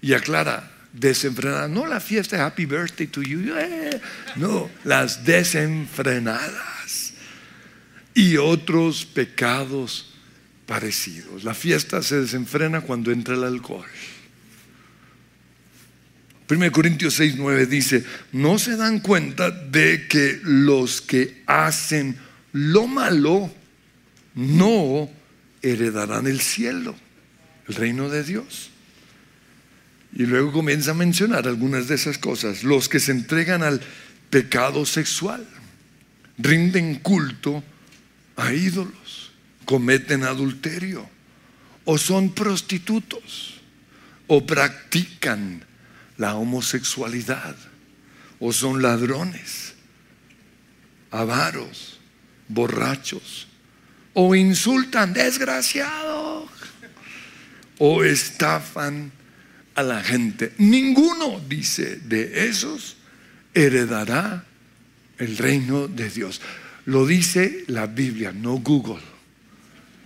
y 0.01 0.13
aclara, 0.13 0.70
desenfrenadas. 0.93 1.69
No 1.69 1.85
la 1.85 1.99
fiesta 1.99 2.45
Happy 2.45 2.65
Birthday 2.65 3.07
to 3.07 3.21
you, 3.21 3.55
eh, 3.57 4.01
no, 4.35 4.69
las 4.83 5.23
desenfrenadas 5.23 7.13
y 8.13 8.37
otros 8.37 9.05
pecados 9.05 10.13
parecidos. 10.65 11.43
La 11.43 11.53
fiesta 11.53 12.01
se 12.01 12.21
desenfrena 12.21 12.81
cuando 12.81 13.11
entra 13.11 13.35
el 13.35 13.43
alcohol. 13.43 13.85
1 16.49 16.71
Corintios 16.73 17.13
6, 17.13 17.35
9 17.37 17.65
dice, 17.65 18.03
no 18.33 18.59
se 18.59 18.75
dan 18.75 18.99
cuenta 18.99 19.49
de 19.51 20.07
que 20.09 20.41
los 20.43 20.99
que 21.01 21.43
hacen 21.45 22.17
lo 22.51 22.87
malo 22.87 23.49
no 24.35 25.09
heredarán 25.61 26.27
el 26.27 26.41
cielo, 26.41 26.93
el 27.69 27.75
reino 27.75 28.09
de 28.09 28.23
Dios. 28.23 28.70
Y 30.13 30.25
luego 30.25 30.51
comienza 30.51 30.91
a 30.91 30.95
mencionar 30.95 31.47
algunas 31.47 31.87
de 31.87 31.95
esas 31.95 32.17
cosas. 32.17 32.63
Los 32.63 32.89
que 32.89 32.99
se 32.99 33.11
entregan 33.11 33.63
al 33.63 33.81
pecado 34.29 34.85
sexual, 34.85 35.45
rinden 36.37 36.95
culto 36.95 37.63
a 38.35 38.53
ídolos, 38.53 39.31
cometen 39.65 40.23
adulterio, 40.23 41.07
o 41.85 41.97
son 41.97 42.33
prostitutos, 42.33 43.61
o 44.27 44.45
practican 44.45 45.63
la 46.17 46.35
homosexualidad, 46.35 47.55
o 48.39 48.51
son 48.53 48.81
ladrones, 48.81 49.75
avaros, 51.11 51.99
borrachos, 52.47 53.47
o 54.13 54.35
insultan, 54.35 55.13
desgraciado, 55.13 56.47
o 57.77 58.03
estafan 58.03 59.11
a 59.81 59.83
la 59.83 60.01
gente. 60.01 60.53
Ninguno, 60.57 61.41
dice, 61.47 61.97
de 61.97 62.47
esos 62.47 62.97
heredará 63.53 64.45
el 65.17 65.37
reino 65.37 65.87
de 65.87 66.09
Dios. 66.09 66.41
Lo 66.85 67.05
dice 67.05 67.65
la 67.67 67.85
Biblia, 67.87 68.31
no 68.31 68.53
Google, 68.57 69.01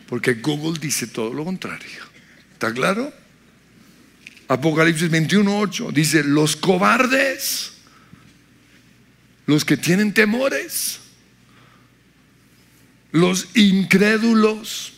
porque 0.08 0.36
Google 0.36 0.80
dice 0.80 1.08
todo 1.08 1.34
lo 1.34 1.46
contrario. 1.46 2.04
¿Está 2.54 2.74
claro? 2.74 3.14
Apocalipsis 4.48 5.10
21.8 5.10 5.92
dice, 5.92 6.24
los 6.24 6.56
cobardes, 6.56 7.74
los 9.46 9.66
que 9.66 9.78
tienen 9.78 10.14
temores, 10.14 11.00
los 13.12 13.48
incrédulos, 13.56 14.94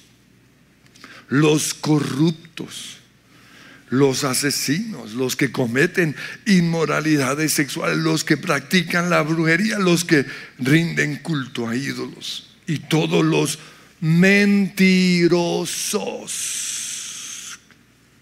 los 1.30 1.74
corruptos, 1.74 2.97
los 3.90 4.24
asesinos, 4.24 5.14
los 5.14 5.36
que 5.36 5.52
cometen 5.52 6.16
inmoralidades 6.46 7.54
sexuales, 7.54 7.98
los 7.98 8.24
que 8.24 8.38
practican 8.38 9.10
la 9.10 9.22
brujería, 9.22 9.80
los 9.80 10.04
que 10.04 10.26
rinden 10.60 11.18
culto 11.18 11.68
a 11.68 11.76
ídolos 11.76 12.50
y 12.68 12.80
todos 12.80 13.26
los 13.26 13.60
mentirosos. 14.02 15.30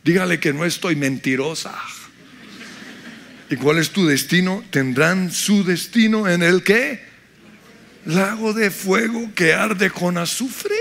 Dígale 0.03 0.39
que 0.39 0.53
no 0.53 0.65
estoy 0.65 0.95
mentirosa. 0.95 1.75
¿Y 3.50 3.55
cuál 3.57 3.79
es 3.79 3.89
tu 3.91 4.05
destino? 4.05 4.63
Tendrán 4.69 5.31
su 5.31 5.63
destino 5.63 6.27
en 6.27 6.43
el 6.43 6.63
que 6.63 7.03
lago 8.05 8.53
de 8.53 8.69
fuego 8.72 9.31
que 9.34 9.53
arde 9.53 9.89
con 9.89 10.17
azufre. 10.17 10.75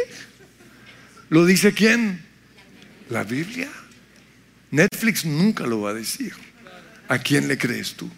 ¿Lo 1.31 1.47
dice 1.47 1.73
quién? 1.73 2.23
La 3.09 3.25
Biblia. 3.25 3.69
Netflix 4.75 5.25
nunca 5.25 5.67
lo 5.67 5.83
va 5.83 5.91
a 5.91 5.95
decir. 5.95 6.33
¿A 7.07 7.19
quién 7.19 7.47
le 7.47 7.57
crees 7.57 7.95
tú? 7.95 8.11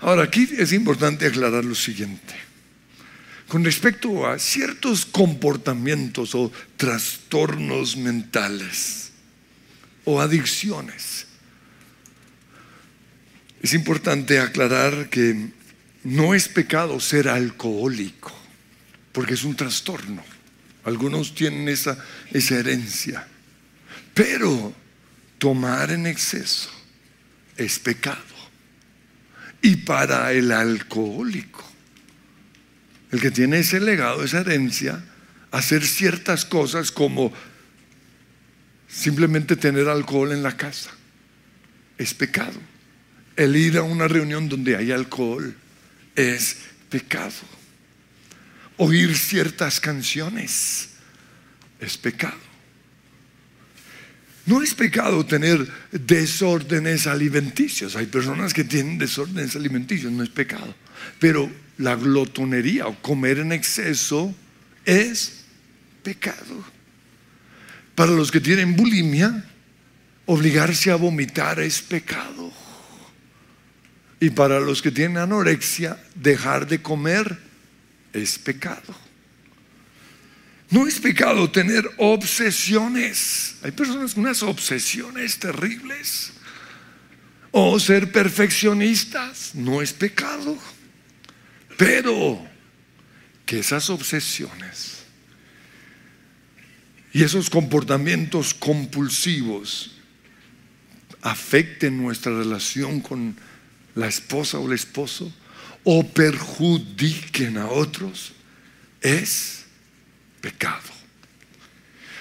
Ahora, 0.00 0.24
aquí 0.24 0.48
es 0.58 0.72
importante 0.72 1.26
aclarar 1.26 1.64
lo 1.64 1.76
siguiente. 1.76 2.34
Con 3.46 3.64
respecto 3.64 4.26
a 4.26 4.38
ciertos 4.38 5.06
comportamientos 5.06 6.34
o 6.34 6.50
trastornos 6.76 7.96
mentales 7.96 9.12
o 10.04 10.20
adicciones, 10.20 11.26
es 13.62 13.74
importante 13.74 14.40
aclarar 14.40 15.08
que 15.08 15.50
no 16.02 16.34
es 16.34 16.48
pecado 16.48 16.98
ser 17.00 17.28
alcohólico, 17.28 18.36
porque 19.12 19.34
es 19.34 19.44
un 19.44 19.54
trastorno. 19.54 20.22
Algunos 20.84 21.34
tienen 21.34 21.68
esa, 21.68 21.96
esa 22.32 22.56
herencia. 22.56 23.26
Pero 24.18 24.74
tomar 25.38 25.92
en 25.92 26.04
exceso 26.08 26.70
es 27.56 27.78
pecado. 27.78 28.18
Y 29.62 29.76
para 29.76 30.32
el 30.32 30.50
alcohólico, 30.50 31.64
el 33.12 33.20
que 33.20 33.30
tiene 33.30 33.60
ese 33.60 33.78
legado, 33.78 34.24
esa 34.24 34.40
herencia, 34.40 35.04
hacer 35.52 35.86
ciertas 35.86 36.44
cosas 36.44 36.90
como 36.90 37.32
simplemente 38.88 39.54
tener 39.54 39.86
alcohol 39.88 40.32
en 40.32 40.42
la 40.42 40.56
casa, 40.56 40.90
es 41.96 42.12
pecado. 42.12 42.58
El 43.36 43.54
ir 43.54 43.78
a 43.78 43.84
una 43.84 44.08
reunión 44.08 44.48
donde 44.48 44.74
hay 44.74 44.90
alcohol 44.90 45.54
es 46.16 46.56
pecado. 46.88 47.46
Oír 48.78 49.16
ciertas 49.16 49.78
canciones 49.78 50.88
es 51.78 51.96
pecado. 51.96 52.47
No 54.48 54.62
es 54.62 54.74
pecado 54.74 55.26
tener 55.26 55.68
desórdenes 55.92 57.06
alimenticios. 57.06 57.96
Hay 57.96 58.06
personas 58.06 58.54
que 58.54 58.64
tienen 58.64 58.96
desórdenes 58.96 59.54
alimenticios, 59.56 60.10
no 60.10 60.22
es 60.22 60.30
pecado. 60.30 60.74
Pero 61.18 61.50
la 61.76 61.96
glotonería 61.96 62.86
o 62.86 62.94
comer 63.02 63.40
en 63.40 63.52
exceso 63.52 64.34
es 64.86 65.44
pecado. 66.02 66.64
Para 67.94 68.12
los 68.12 68.30
que 68.30 68.40
tienen 68.40 68.74
bulimia, 68.74 69.44
obligarse 70.24 70.90
a 70.92 70.96
vomitar 70.96 71.60
es 71.60 71.82
pecado. 71.82 72.50
Y 74.20 74.30
para 74.30 74.60
los 74.60 74.80
que 74.80 74.90
tienen 74.90 75.18
anorexia, 75.18 76.02
dejar 76.14 76.66
de 76.66 76.80
comer 76.80 77.36
es 78.14 78.38
pecado. 78.38 79.07
No 80.70 80.86
es 80.86 81.00
pecado 81.00 81.50
tener 81.50 81.88
obsesiones. 81.96 83.56
Hay 83.62 83.70
personas 83.70 84.14
con 84.14 84.24
unas 84.24 84.42
obsesiones 84.42 85.38
terribles. 85.38 86.32
O 87.50 87.80
ser 87.80 88.12
perfeccionistas. 88.12 89.54
No 89.54 89.80
es 89.80 89.92
pecado. 89.92 90.58
Pero 91.78 92.46
que 93.46 93.60
esas 93.60 93.88
obsesiones 93.88 94.98
y 97.12 97.22
esos 97.22 97.48
comportamientos 97.48 98.52
compulsivos 98.52 99.92
afecten 101.22 101.96
nuestra 101.96 102.36
relación 102.36 103.00
con 103.00 103.36
la 103.94 104.06
esposa 104.06 104.58
o 104.58 104.66
el 104.66 104.74
esposo 104.74 105.32
o 105.84 106.06
perjudiquen 106.06 107.56
a 107.56 107.68
otros, 107.68 108.32
es 109.00 109.64
pecado. 110.40 110.98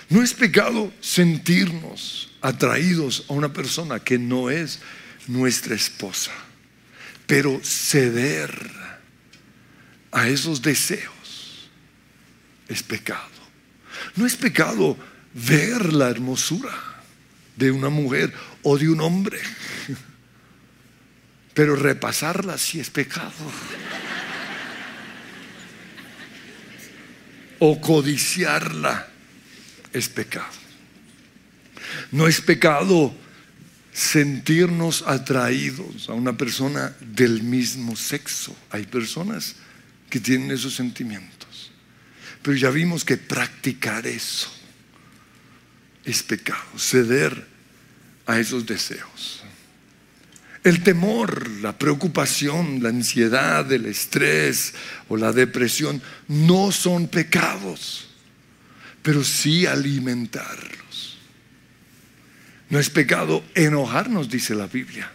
No 0.09 0.23
es 0.23 0.33
pecado 0.33 0.93
sentirnos 1.01 2.31
atraídos 2.41 3.25
a 3.29 3.33
una 3.33 3.51
persona 3.51 3.99
que 3.99 4.17
no 4.17 4.49
es 4.49 4.79
nuestra 5.27 5.75
esposa, 5.75 6.31
pero 7.25 7.59
ceder 7.63 8.71
a 10.11 10.29
esos 10.29 10.61
deseos 10.61 11.69
es 12.67 12.83
pecado. 12.83 13.37
No 14.15 14.25
es 14.25 14.35
pecado 14.35 14.97
ver 15.33 15.93
la 15.93 16.09
hermosura 16.09 16.73
de 17.55 17.71
una 17.71 17.89
mujer 17.89 18.33
o 18.63 18.77
de 18.77 18.89
un 18.89 19.01
hombre 19.01 19.39
pero 21.57 21.75
repasarla 21.75 22.55
sí 22.55 22.79
es 22.79 22.91
pecado. 22.91 23.33
O 27.59 27.81
codiciarla 27.81 29.07
es 29.93 30.09
pecado. 30.09 30.47
No 32.11 32.27
es 32.27 32.41
pecado 32.41 33.13
sentirnos 33.91 35.03
atraídos 35.07 36.09
a 36.09 36.13
una 36.13 36.37
persona 36.37 36.95
del 37.01 37.41
mismo 37.41 37.95
sexo. 37.95 38.55
Hay 38.69 38.85
personas 38.85 39.55
que 40.09 40.19
tienen 40.19 40.51
esos 40.51 40.75
sentimientos. 40.75 41.71
Pero 42.41 42.55
ya 42.55 42.69
vimos 42.69 43.03
que 43.03 43.17
practicar 43.17 44.05
eso 44.05 44.51
es 46.05 46.23
pecado, 46.23 46.77
ceder 46.77 47.45
a 48.25 48.39
esos 48.39 48.65
deseos. 48.65 49.43
El 50.63 50.83
temor, 50.83 51.47
la 51.61 51.77
preocupación, 51.77 52.81
la 52.83 52.89
ansiedad, 52.89 53.71
el 53.71 53.85
estrés 53.85 54.73
o 55.07 55.17
la 55.17 55.31
depresión 55.31 56.01
no 56.27 56.71
son 56.71 57.07
pecados. 57.07 58.03
pero 59.07 59.23
sí 59.23 59.65
alimentarlos. 59.65 61.17
No 62.69 62.77
es 62.77 62.89
pecado 62.89 63.41
enojarnos, 63.55 64.29
dice 64.29 64.53
la 64.53 64.67
Biblia, 64.67 65.09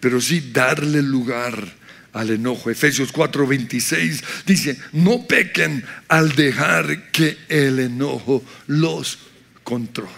pero 0.00 0.20
sí 0.20 0.50
darle 0.52 1.00
lugar 1.00 1.72
al 2.12 2.30
enojo. 2.30 2.70
Efesios 2.70 3.12
4:26 3.14 4.24
dice, 4.44 4.76
no 4.90 5.24
pequen 5.24 5.84
al 6.08 6.34
dejar 6.34 7.12
que 7.12 7.38
el 7.48 7.78
enojo 7.78 8.44
los 8.66 9.20
controle. 9.62 10.10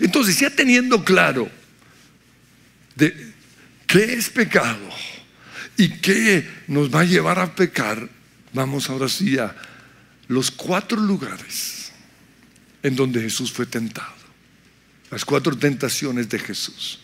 Entonces, 0.00 0.40
ya 0.40 0.48
teniendo 0.48 1.04
claro 1.04 1.50
de 2.96 3.30
qué 3.90 4.14
es 4.14 4.30
pecado 4.30 4.88
y 5.76 5.88
qué 5.98 6.48
nos 6.68 6.94
va 6.94 7.00
a 7.00 7.04
llevar 7.04 7.40
a 7.40 7.54
pecar, 7.54 8.08
vamos 8.52 8.88
ahora 8.88 9.08
sí 9.08 9.36
a 9.36 9.54
los 10.28 10.50
cuatro 10.50 10.98
lugares 11.00 11.90
en 12.82 12.94
donde 12.94 13.20
Jesús 13.20 13.50
fue 13.50 13.66
tentado. 13.66 14.14
Las 15.10 15.24
cuatro 15.24 15.58
tentaciones 15.58 16.28
de 16.28 16.38
Jesús. 16.38 17.00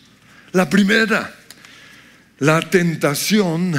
La 0.53 0.69
primera, 0.69 1.35
la 2.39 2.61
tentación 2.61 3.73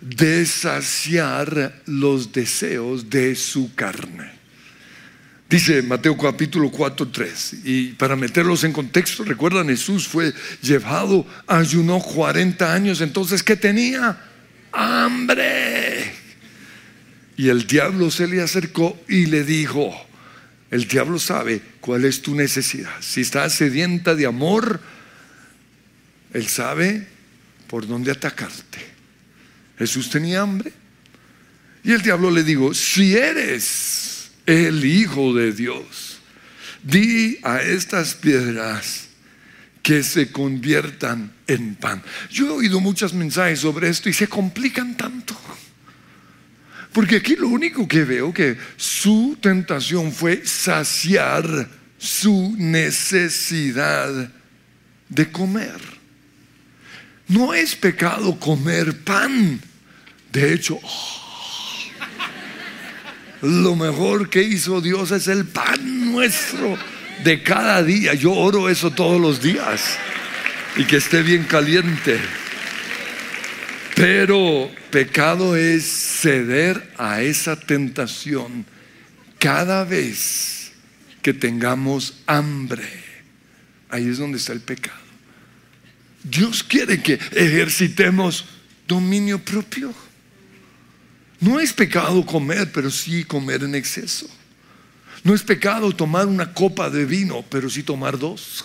de 0.00 0.46
saciar 0.46 1.82
los 1.86 2.32
deseos 2.32 3.10
de 3.10 3.34
su 3.34 3.74
carne. 3.74 4.41
Dice 5.52 5.82
Mateo 5.82 6.16
capítulo 6.16 6.70
4, 6.70 7.08
3. 7.08 7.56
Y 7.64 7.88
para 7.88 8.16
meterlos 8.16 8.64
en 8.64 8.72
contexto, 8.72 9.22
recuerdan, 9.22 9.68
Jesús 9.68 10.08
fue 10.08 10.32
llevado, 10.62 11.26
ayunó 11.46 12.00
40 12.00 12.72
años, 12.72 13.02
entonces 13.02 13.42
¿qué 13.42 13.54
tenía? 13.54 14.18
Hambre. 14.72 16.10
Y 17.36 17.50
el 17.50 17.66
diablo 17.66 18.10
se 18.10 18.28
le 18.28 18.40
acercó 18.40 18.98
y 19.06 19.26
le 19.26 19.44
dijo, 19.44 19.94
el 20.70 20.88
diablo 20.88 21.18
sabe 21.18 21.60
cuál 21.82 22.06
es 22.06 22.22
tu 22.22 22.34
necesidad. 22.34 22.94
Si 23.00 23.20
estás 23.20 23.52
sedienta 23.52 24.14
de 24.14 24.24
amor, 24.24 24.80
él 26.32 26.48
sabe 26.48 27.06
por 27.66 27.86
dónde 27.86 28.10
atacarte. 28.10 28.78
Jesús 29.78 30.08
tenía 30.08 30.40
hambre. 30.40 30.72
Y 31.84 31.92
el 31.92 32.00
diablo 32.00 32.30
le 32.30 32.42
dijo, 32.42 32.72
si 32.72 33.14
eres 33.14 34.21
el 34.52 34.84
Hijo 34.84 35.32
de 35.32 35.52
Dios, 35.52 36.18
di 36.82 37.38
a 37.42 37.62
estas 37.62 38.14
piedras 38.14 39.08
que 39.82 40.02
se 40.02 40.30
conviertan 40.30 41.32
en 41.46 41.74
pan. 41.74 42.02
Yo 42.30 42.46
he 42.46 42.50
oído 42.50 42.80
muchos 42.80 43.14
mensajes 43.14 43.60
sobre 43.60 43.88
esto 43.88 44.08
y 44.08 44.12
se 44.12 44.28
complican 44.28 44.96
tanto. 44.96 45.34
Porque 46.92 47.16
aquí 47.16 47.36
lo 47.36 47.48
único 47.48 47.88
que 47.88 48.04
veo 48.04 48.32
que 48.34 48.58
su 48.76 49.38
tentación 49.40 50.12
fue 50.12 50.44
saciar 50.44 51.68
su 51.98 52.54
necesidad 52.58 54.30
de 55.08 55.32
comer. 55.32 55.80
No 57.28 57.54
es 57.54 57.74
pecado 57.74 58.38
comer 58.38 59.02
pan. 59.02 59.60
De 60.30 60.52
hecho, 60.52 60.78
lo 63.42 63.74
mejor 63.74 64.30
que 64.30 64.42
hizo 64.42 64.80
Dios 64.80 65.10
es 65.10 65.26
el 65.26 65.44
pan 65.46 66.12
nuestro 66.12 66.78
de 67.24 67.42
cada 67.42 67.82
día. 67.82 68.14
Yo 68.14 68.32
oro 68.32 68.68
eso 68.68 68.92
todos 68.92 69.20
los 69.20 69.42
días 69.42 69.98
y 70.76 70.84
que 70.84 70.96
esté 70.96 71.22
bien 71.22 71.44
caliente. 71.44 72.18
Pero 73.96 74.70
pecado 74.90 75.56
es 75.56 75.84
ceder 75.84 76.92
a 76.96 77.22
esa 77.22 77.58
tentación 77.58 78.64
cada 79.38 79.84
vez 79.84 80.72
que 81.20 81.34
tengamos 81.34 82.14
hambre. 82.26 82.88
Ahí 83.88 84.08
es 84.08 84.18
donde 84.18 84.38
está 84.38 84.52
el 84.52 84.60
pecado. 84.60 85.02
Dios 86.22 86.62
quiere 86.62 87.02
que 87.02 87.14
ejercitemos 87.32 88.46
dominio 88.86 89.38
propio. 89.40 89.92
No 91.42 91.58
es 91.58 91.72
pecado 91.72 92.24
comer, 92.24 92.70
pero 92.70 92.88
sí 92.88 93.24
comer 93.24 93.64
en 93.64 93.74
exceso. 93.74 94.28
No 95.24 95.34
es 95.34 95.42
pecado 95.42 95.90
tomar 95.90 96.28
una 96.28 96.54
copa 96.54 96.88
de 96.88 97.04
vino, 97.04 97.44
pero 97.50 97.68
sí 97.68 97.82
tomar 97.82 98.16
dos. 98.16 98.64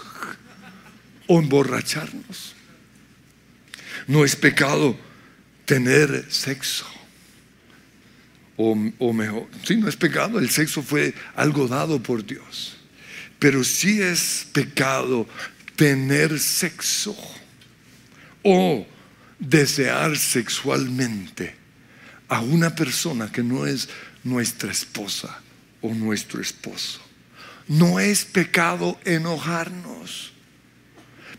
O 1.25 1.39
emborracharnos. 1.39 2.55
No 4.05 4.23
es 4.23 4.35
pecado 4.35 4.95
tener 5.65 6.27
sexo. 6.29 6.85
O, 8.57 8.77
o, 8.99 9.11
mejor, 9.11 9.47
sí, 9.63 9.75
no 9.77 9.87
es 9.89 9.95
pecado, 9.95 10.37
el 10.37 10.51
sexo 10.51 10.83
fue 10.83 11.15
algo 11.35 11.67
dado 11.67 12.01
por 12.01 12.23
Dios. 12.23 12.77
Pero 13.39 13.63
sí 13.63 14.03
es 14.03 14.47
pecado 14.53 15.27
tener 15.75 16.39
sexo 16.39 17.17
o 18.43 18.85
desear 19.39 20.15
sexualmente 20.15 21.56
a 22.29 22.41
una 22.41 22.75
persona 22.75 23.31
que 23.31 23.43
no 23.43 23.65
es 23.65 23.89
nuestra 24.23 24.71
esposa 24.71 25.39
o 25.81 25.93
nuestro 25.93 26.41
esposo. 26.41 27.01
No 27.67 27.99
es 27.99 28.25
pecado 28.25 28.99
enojarnos, 29.05 30.33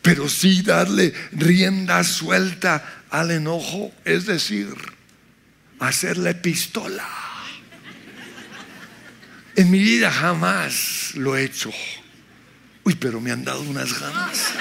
pero 0.03 0.29
sí 0.29 0.62
darle 0.62 1.14
rienda 1.33 2.05
suelta 2.05 3.05
al 3.11 3.31
enojo, 3.31 3.92
es 4.05 4.27
decir, 4.27 4.74
hacerle 5.79 6.35
pistola. 6.35 7.07
En 9.57 9.70
mi 9.70 9.81
vida 9.81 10.11
jamás 10.11 11.12
lo 11.14 11.37
he 11.37 11.44
hecho. 11.44 11.70
Uy, 12.85 12.94
pero 12.94 13.20
me 13.20 13.33
han 13.33 13.44
dado 13.44 13.61
unas 13.62 13.98
ganas. 13.98 14.53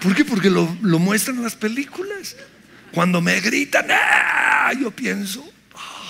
¿Por 0.00 0.14
qué? 0.14 0.24
Porque 0.24 0.50
lo, 0.50 0.66
muestran 0.98 1.36
en 1.36 1.42
las 1.42 1.56
películas. 1.56 2.36
Cuando 2.96 3.20
me 3.20 3.38
gritan, 3.42 3.88
¡ah! 3.90 4.72
yo 4.72 4.90
pienso. 4.90 5.46
Ah". 5.74 6.02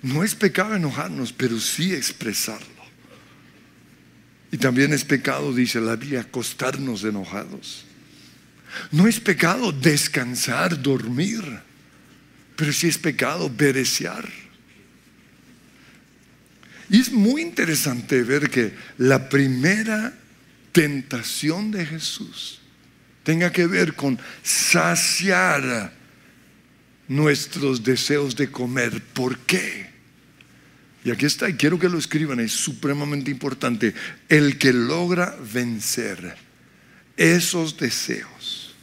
No 0.00 0.22
es 0.22 0.36
pecado 0.36 0.76
enojarnos, 0.76 1.32
pero 1.32 1.58
sí 1.58 1.92
expresarlo. 1.92 2.68
Y 4.52 4.58
también 4.58 4.92
es 4.92 5.04
pecado, 5.04 5.52
dice 5.52 5.80
la 5.80 5.96
Biblia, 5.96 6.20
acostarnos 6.20 7.02
enojados. 7.02 7.84
No 8.92 9.08
es 9.08 9.18
pecado 9.18 9.72
descansar, 9.72 10.80
dormir, 10.80 11.42
pero 12.54 12.72
sí 12.72 12.86
es 12.86 12.96
pecado 12.96 13.52
perecear. 13.52 14.28
Y 16.88 17.00
es 17.00 17.10
muy 17.10 17.42
interesante 17.42 18.22
ver 18.22 18.48
que 18.48 18.72
la 18.98 19.28
primera 19.28 20.21
tentación 20.72 21.70
de 21.70 21.86
Jesús 21.86 22.60
tenga 23.22 23.52
que 23.52 23.66
ver 23.66 23.94
con 23.94 24.18
saciar 24.42 25.92
nuestros 27.08 27.82
deseos 27.82 28.34
de 28.36 28.50
comer. 28.50 29.02
¿Por 29.12 29.38
qué? 29.40 29.90
Y 31.04 31.10
aquí 31.10 31.26
está, 31.26 31.48
y 31.48 31.54
quiero 31.54 31.78
que 31.78 31.88
lo 31.88 31.98
escriban, 31.98 32.40
es 32.40 32.52
supremamente 32.52 33.30
importante. 33.30 33.94
El 34.28 34.58
que 34.58 34.72
logra 34.72 35.36
vencer 35.52 36.36
esos 37.16 37.76
deseos, 37.76 38.74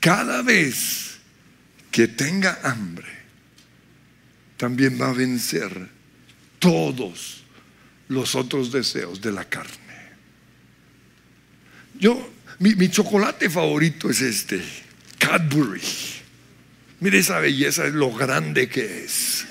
cada 0.00 0.42
vez 0.42 1.18
que 1.90 2.06
tenga 2.08 2.60
hambre, 2.62 3.08
también 4.56 5.00
va 5.00 5.10
a 5.10 5.14
vencer 5.14 5.88
todos 6.58 7.44
los 8.08 8.34
otros 8.34 8.70
deseos 8.70 9.20
de 9.20 9.32
la 9.32 9.44
carne. 9.44 9.83
Yo, 11.98 12.30
mi, 12.58 12.88
chocolate 12.88 13.48
favorito 13.50 14.10
es 14.10 14.20
este, 14.20 14.60
Cadbury. 15.18 15.80
Mire 17.00 17.18
esa 17.18 17.38
belleza, 17.40 17.86
es 17.86 17.94
lo 17.94 18.12
grande 18.12 18.68
que 18.68 19.04
es. 19.04 19.46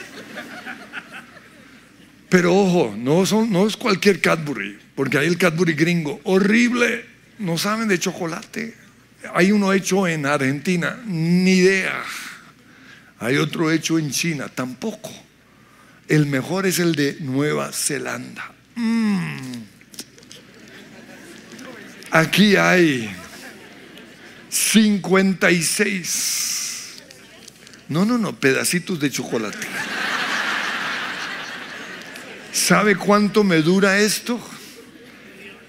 Pero 2.30 2.56
ojo, 2.56 2.96
no, 2.98 3.24
es 3.68 3.78
cualquier 3.78 4.20
Cadbury, 4.20 4.80
porque 4.96 5.20
hay 5.20 5.28
el 5.28 5.38
Cadbury 5.38 5.74
gringo, 5.74 6.20
horrible, 6.24 7.06
no 7.40 7.58
saben 7.58 7.88
de 7.88 8.00
chocolate. 8.00 8.74
Hay 9.36 9.52
uno 9.52 9.72
hecho 9.72 10.08
en 10.08 10.26
Argentina, 10.26 11.00
ni 11.06 11.52
idea. 11.52 12.04
Hay 13.20 13.38
otro 13.38 13.72
hecho 13.72 14.00
en 14.00 14.10
China, 14.10 14.50
tampoco. 14.50 15.12
El 16.08 16.26
mejor 16.26 16.66
es 16.66 16.80
el 16.80 16.96
de 16.96 17.18
Nueva 17.22 17.72
Zelanda. 17.72 18.52
Mm. 18.76 19.53
Aquí 22.14 22.56
hay 22.56 23.14
56. 24.48 27.04
No, 27.90 28.06
no, 28.06 28.18
no, 28.20 28.40
pedacitos 28.40 29.00
de 29.00 29.10
chocolate. 29.10 29.66
¿Sabe 32.52 32.96
cuánto 32.96 33.44
me 33.44 33.64
dura 33.64 33.98
esto? 33.98 34.40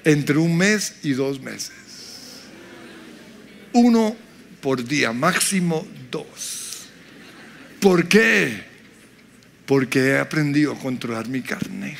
Entre 0.04 0.36
un 0.36 0.54
mes 0.54 0.96
y 1.02 1.14
dos 1.14 1.40
meses. 1.40 1.72
Uno 3.72 4.14
por 4.60 4.84
día, 4.84 5.14
máximo 5.14 5.88
dos. 6.10 6.90
¿Por 7.80 8.06
qué? 8.06 8.64
Porque 9.64 10.08
he 10.08 10.18
aprendido 10.18 10.74
a 10.74 10.78
controlar 10.78 11.26
mi 11.26 11.40
carne. 11.40 11.96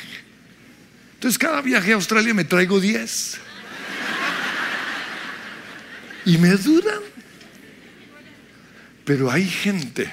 Entonces 1.15 1.39
cada 1.39 1.61
viaje 1.61 1.93
a 1.93 1.95
Australia 1.95 2.35
me 2.35 2.43
traigo 2.43 2.79
10. 2.79 3.39
Y 6.25 6.37
me 6.37 6.49
duran. 6.49 7.01
Pero 9.05 9.31
hay 9.31 9.47
gente 9.47 10.09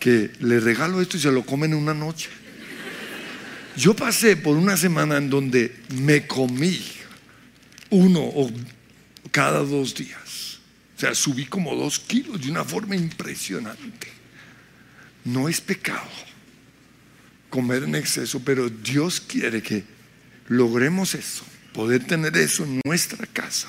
que 0.00 0.30
le 0.40 0.58
regalo 0.60 1.00
esto 1.00 1.16
y 1.16 1.20
se 1.20 1.30
lo 1.30 1.44
comen 1.44 1.72
en 1.72 1.78
una 1.78 1.94
noche. 1.94 2.30
Yo 3.76 3.94
pasé 3.94 4.36
por 4.36 4.56
una 4.56 4.76
semana 4.76 5.18
en 5.18 5.28
donde 5.28 5.76
me 6.02 6.26
comí 6.26 6.80
uno 7.90 8.20
o 8.20 8.50
cada 9.30 9.60
dos 9.60 9.94
días. 9.94 10.58
O 10.96 11.00
sea, 11.00 11.14
subí 11.14 11.44
como 11.44 11.74
dos 11.74 11.98
kilos 11.98 12.40
de 12.40 12.50
una 12.50 12.64
forma 12.64 12.96
impresionante. 12.96 14.08
No 15.24 15.48
es 15.48 15.60
pecado 15.60 16.08
comer 17.50 17.84
en 17.84 17.94
exceso, 17.94 18.40
pero 18.44 18.68
Dios 18.68 19.20
quiere 19.20 19.62
que 19.62 19.84
logremos 20.48 21.14
eso, 21.14 21.44
poder 21.72 22.04
tener 22.04 22.36
eso 22.36 22.64
en 22.64 22.80
nuestra 22.84 23.26
casa 23.26 23.68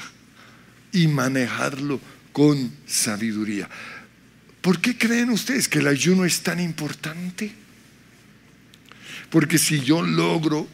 y 0.91 1.07
manejarlo 1.07 1.99
con 2.31 2.71
sabiduría. 2.85 3.69
¿Por 4.61 4.81
qué 4.81 4.97
creen 4.97 5.29
ustedes 5.29 5.67
que 5.67 5.79
el 5.79 5.87
ayuno 5.87 6.25
es 6.25 6.41
tan 6.41 6.59
importante? 6.59 7.51
Porque 9.29 9.57
si 9.57 9.81
yo 9.81 10.01
logro 10.01 10.67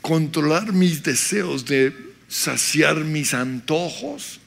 controlar 0.00 0.72
mis 0.72 1.02
deseos 1.02 1.64
de 1.64 1.94
saciar 2.28 3.04
mis 3.04 3.34
antojos, 3.34 4.40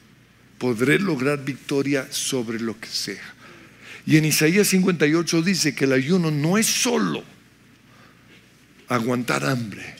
podré 0.58 0.98
lograr 0.98 1.44
victoria 1.44 2.06
sobre 2.10 2.60
lo 2.60 2.78
que 2.78 2.88
sea. 2.88 3.34
Y 4.06 4.16
en 4.16 4.24
Isaías 4.24 4.68
58 4.68 5.42
dice 5.42 5.74
que 5.74 5.84
el 5.84 5.92
ayuno 5.92 6.30
no 6.30 6.58
es 6.58 6.66
solo 6.66 7.24
aguantar 8.88 9.44
hambre, 9.44 9.96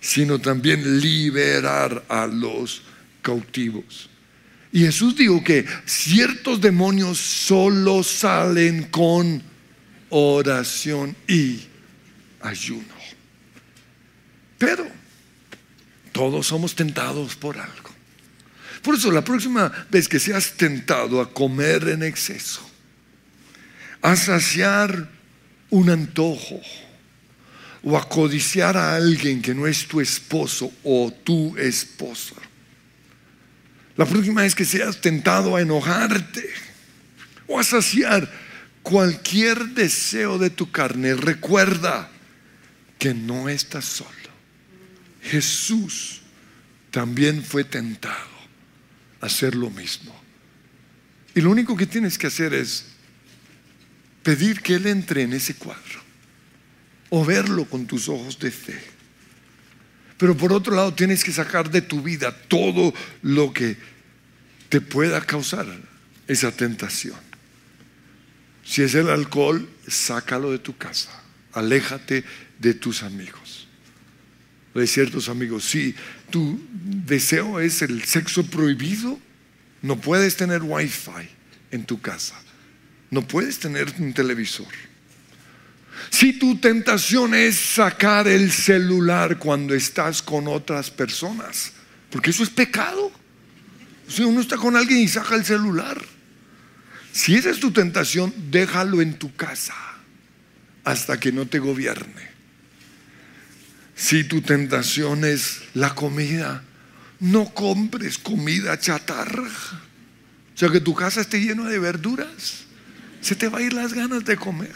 sino 0.00 0.38
también 0.38 1.00
liberar 1.00 2.04
a 2.08 2.26
los 2.26 2.82
cautivos. 3.22 4.10
Y 4.72 4.80
Jesús 4.80 5.16
dijo 5.16 5.42
que 5.42 5.66
ciertos 5.84 6.60
demonios 6.60 7.18
solo 7.18 8.02
salen 8.02 8.84
con 8.84 9.42
oración 10.10 11.16
y 11.26 11.60
ayuno. 12.40 12.94
Pero 14.58 14.86
todos 16.12 16.46
somos 16.46 16.74
tentados 16.74 17.34
por 17.34 17.58
algo. 17.58 17.90
Por 18.82 18.94
eso 18.94 19.10
la 19.10 19.24
próxima 19.24 19.70
vez 19.90 20.08
que 20.08 20.20
seas 20.20 20.52
tentado 20.52 21.20
a 21.20 21.32
comer 21.32 21.88
en 21.88 22.02
exceso, 22.02 22.60
a 24.02 24.16
saciar 24.16 25.08
un 25.70 25.90
antojo 25.90 26.60
o 27.82 27.96
a 27.96 28.08
codiciar 28.08 28.76
a 28.76 28.94
alguien 28.94 29.42
que 29.42 29.54
no 29.54 29.66
es 29.66 29.86
tu 29.86 30.00
esposo 30.00 30.72
o 30.82 31.12
tu 31.24 31.56
esposa. 31.56 32.36
La 34.00 34.06
próxima 34.06 34.40
vez 34.40 34.54
que 34.54 34.64
seas 34.64 35.02
tentado 35.02 35.56
a 35.56 35.60
enojarte 35.60 36.48
o 37.46 37.60
a 37.60 37.62
saciar 37.62 38.32
cualquier 38.82 39.74
deseo 39.74 40.38
de 40.38 40.48
tu 40.48 40.70
carne, 40.70 41.14
recuerda 41.14 42.10
que 42.98 43.12
no 43.12 43.50
estás 43.50 43.84
solo. 43.84 44.08
Jesús 45.20 46.22
también 46.90 47.44
fue 47.44 47.62
tentado 47.62 48.16
a 49.20 49.26
hacer 49.26 49.54
lo 49.54 49.68
mismo. 49.68 50.18
Y 51.34 51.42
lo 51.42 51.50
único 51.50 51.76
que 51.76 51.84
tienes 51.84 52.16
que 52.16 52.28
hacer 52.28 52.54
es 52.54 52.86
pedir 54.22 54.62
que 54.62 54.76
Él 54.76 54.86
entre 54.86 55.24
en 55.24 55.34
ese 55.34 55.56
cuadro 55.56 56.00
o 57.10 57.22
verlo 57.22 57.66
con 57.66 57.86
tus 57.86 58.08
ojos 58.08 58.38
de 58.38 58.50
fe. 58.50 58.80
Pero 60.16 60.34
por 60.36 60.54
otro 60.54 60.74
lado 60.74 60.94
tienes 60.94 61.22
que 61.22 61.32
sacar 61.32 61.70
de 61.70 61.82
tu 61.82 62.02
vida 62.02 62.34
todo 62.48 62.94
lo 63.20 63.52
que 63.52 63.89
te 64.70 64.80
pueda 64.80 65.20
causar 65.20 65.66
esa 66.26 66.52
tentación. 66.52 67.18
Si 68.64 68.82
es 68.82 68.94
el 68.94 69.10
alcohol, 69.10 69.68
sácalo 69.86 70.52
de 70.52 70.60
tu 70.60 70.76
casa. 70.76 71.10
Aléjate 71.52 72.24
de 72.58 72.74
tus 72.74 73.02
amigos. 73.02 73.66
De 74.72 74.86
ciertos 74.86 75.28
amigos, 75.28 75.64
si 75.64 75.94
tu 76.30 76.60
deseo 76.72 77.58
es 77.58 77.82
el 77.82 78.04
sexo 78.04 78.46
prohibido, 78.46 79.18
no 79.82 80.00
puedes 80.00 80.36
tener 80.36 80.62
wifi 80.62 81.28
en 81.72 81.84
tu 81.84 82.00
casa. 82.00 82.40
No 83.10 83.26
puedes 83.26 83.58
tener 83.58 83.92
un 83.98 84.14
televisor. 84.14 84.68
Si 86.10 86.38
tu 86.38 86.58
tentación 86.58 87.34
es 87.34 87.56
sacar 87.56 88.28
el 88.28 88.52
celular 88.52 89.38
cuando 89.38 89.74
estás 89.74 90.22
con 90.22 90.46
otras 90.46 90.92
personas, 90.92 91.72
porque 92.08 92.30
eso 92.30 92.44
es 92.44 92.50
pecado. 92.50 93.10
Si 94.10 94.22
uno 94.24 94.40
está 94.40 94.56
con 94.56 94.74
alguien 94.74 94.98
y 94.98 95.08
saca 95.08 95.36
el 95.36 95.44
celular, 95.44 96.04
si 97.12 97.36
esa 97.36 97.50
es 97.50 97.60
tu 97.60 97.70
tentación, 97.70 98.34
déjalo 98.50 99.00
en 99.00 99.14
tu 99.14 99.34
casa 99.36 99.74
hasta 100.82 101.20
que 101.20 101.30
no 101.30 101.46
te 101.46 101.60
gobierne. 101.60 102.28
Si 103.94 104.24
tu 104.24 104.42
tentación 104.42 105.24
es 105.24 105.60
la 105.74 105.94
comida, 105.94 106.64
no 107.20 107.54
compres 107.54 108.18
comida 108.18 108.80
chatarra. 108.80 109.42
O 109.42 110.58
sea, 110.58 110.70
que 110.70 110.80
tu 110.80 110.94
casa 110.94 111.20
esté 111.20 111.40
llena 111.40 111.68
de 111.68 111.78
verduras 111.78 112.64
se 113.20 113.36
te 113.36 113.48
va 113.48 113.58
a 113.58 113.62
ir 113.62 113.72
las 113.72 113.92
ganas 113.92 114.24
de 114.24 114.36
comer. 114.36 114.72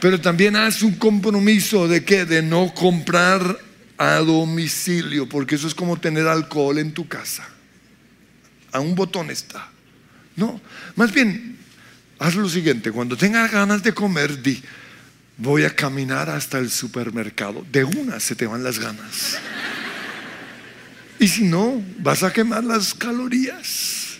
Pero 0.00 0.20
también 0.20 0.56
haz 0.56 0.82
un 0.82 0.94
compromiso 0.94 1.88
de 1.88 2.04
que 2.04 2.24
de 2.24 2.42
no 2.42 2.72
comprar 2.74 3.58
a 4.02 4.18
domicilio, 4.18 5.28
porque 5.28 5.54
eso 5.54 5.68
es 5.68 5.74
como 5.74 5.96
tener 5.96 6.26
alcohol 6.26 6.78
en 6.78 6.92
tu 6.92 7.06
casa. 7.06 7.46
A 8.72 8.80
un 8.80 8.94
botón 8.94 9.30
está. 9.30 9.70
No, 10.34 10.60
más 10.96 11.12
bien, 11.12 11.56
haz 12.18 12.34
lo 12.34 12.48
siguiente, 12.48 12.90
cuando 12.90 13.16
tengas 13.16 13.52
ganas 13.52 13.82
de 13.82 13.92
comer, 13.92 14.42
di, 14.42 14.60
voy 15.36 15.64
a 15.64 15.74
caminar 15.74 16.30
hasta 16.30 16.58
el 16.58 16.70
supermercado. 16.70 17.64
De 17.70 17.84
una 17.84 18.18
se 18.18 18.34
te 18.34 18.46
van 18.46 18.64
las 18.64 18.78
ganas. 18.78 19.38
Y 21.18 21.28
si 21.28 21.44
no, 21.44 21.80
vas 21.98 22.24
a 22.24 22.32
quemar 22.32 22.64
las 22.64 22.94
calorías 22.94 24.18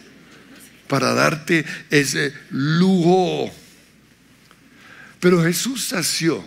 para 0.87 1.12
darte 1.14 1.64
ese 1.90 2.33
lujo. 2.51 3.51
Pero 5.18 5.42
Jesús 5.42 5.87
sació 5.87 6.45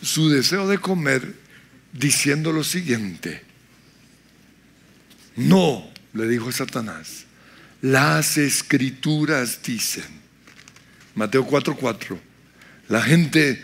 su 0.00 0.30
deseo 0.30 0.66
de 0.66 0.78
comer 0.78 1.49
diciendo 1.92 2.52
lo 2.52 2.64
siguiente. 2.64 3.42
No, 5.36 5.90
le 6.12 6.28
dijo 6.28 6.52
Satanás, 6.52 7.24
las 7.82 8.36
escrituras 8.36 9.60
dicen, 9.62 10.20
Mateo 11.14 11.46
4:4, 11.46 12.18
la 12.88 13.02
gente 13.02 13.62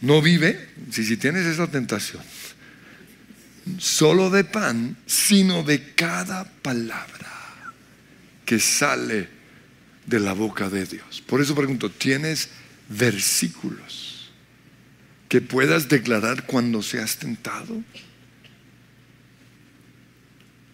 no 0.00 0.20
vive, 0.20 0.68
si, 0.90 1.04
si 1.04 1.16
tienes 1.16 1.46
esa 1.46 1.66
tentación, 1.68 2.22
solo 3.78 4.30
de 4.30 4.44
pan, 4.44 4.96
sino 5.06 5.62
de 5.62 5.94
cada 5.94 6.44
palabra 6.44 7.30
que 8.44 8.58
sale 8.58 9.28
de 10.06 10.20
la 10.20 10.32
boca 10.32 10.68
de 10.68 10.84
Dios. 10.84 11.22
Por 11.24 11.40
eso 11.40 11.54
pregunto, 11.54 11.90
¿tienes 11.90 12.48
versículos 12.88 14.11
que 15.32 15.40
puedas 15.40 15.88
declarar 15.88 16.44
cuando 16.44 16.82
seas 16.82 17.16
tentado? 17.16 17.82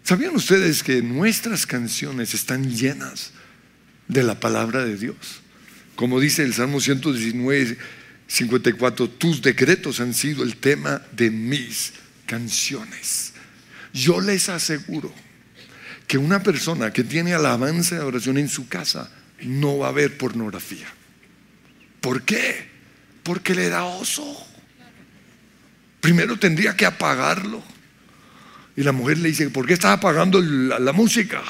¿Sabían 0.02 0.34
ustedes 0.34 0.82
que 0.82 1.00
nuestras 1.00 1.64
canciones 1.64 2.34
están 2.34 2.68
llenas 2.68 3.30
de 4.08 4.24
la 4.24 4.40
palabra 4.40 4.84
de 4.84 4.96
Dios? 4.96 5.42
Como 5.94 6.18
dice 6.18 6.42
el 6.42 6.54
Salmo 6.54 6.80
119, 6.80 7.78
54, 8.26 9.08
tus 9.10 9.42
decretos 9.42 10.00
han 10.00 10.12
sido 10.12 10.42
el 10.42 10.56
tema 10.56 11.02
de 11.12 11.30
mis 11.30 11.92
canciones. 12.26 13.34
Yo 13.92 14.20
les 14.20 14.48
aseguro 14.48 15.14
que 16.08 16.18
una 16.18 16.42
persona 16.42 16.92
que 16.92 17.04
tiene 17.04 17.32
alabanza 17.32 17.94
y 17.94 17.98
oración 17.98 18.38
en 18.38 18.48
su 18.48 18.66
casa 18.66 19.08
no 19.40 19.78
va 19.78 19.90
a 19.90 19.92
ver 19.92 20.18
pornografía. 20.18 20.88
¿Por 22.00 22.22
qué? 22.24 22.66
Porque 23.22 23.54
le 23.54 23.68
da 23.68 23.84
oso. 23.84 24.47
Primero 26.00 26.38
tendría 26.38 26.76
que 26.76 26.86
apagarlo. 26.86 27.62
Y 28.76 28.82
la 28.82 28.92
mujer 28.92 29.18
le 29.18 29.28
dice, 29.28 29.50
¿por 29.50 29.66
qué 29.66 29.74
estás 29.74 29.96
apagando 29.96 30.40
la, 30.40 30.78
la 30.78 30.92
música? 30.92 31.42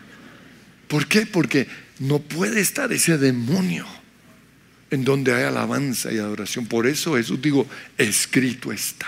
¿Por 0.88 1.06
qué? 1.06 1.26
Porque 1.26 1.68
no 1.98 2.20
puede 2.20 2.60
estar 2.60 2.92
ese 2.92 3.18
demonio 3.18 3.86
en 4.90 5.04
donde 5.04 5.34
hay 5.34 5.44
alabanza 5.44 6.12
y 6.12 6.18
adoración. 6.18 6.66
Por 6.66 6.86
eso 6.86 7.16
Jesús 7.16 7.40
digo, 7.40 7.66
escrito 7.98 8.72
está. 8.72 9.06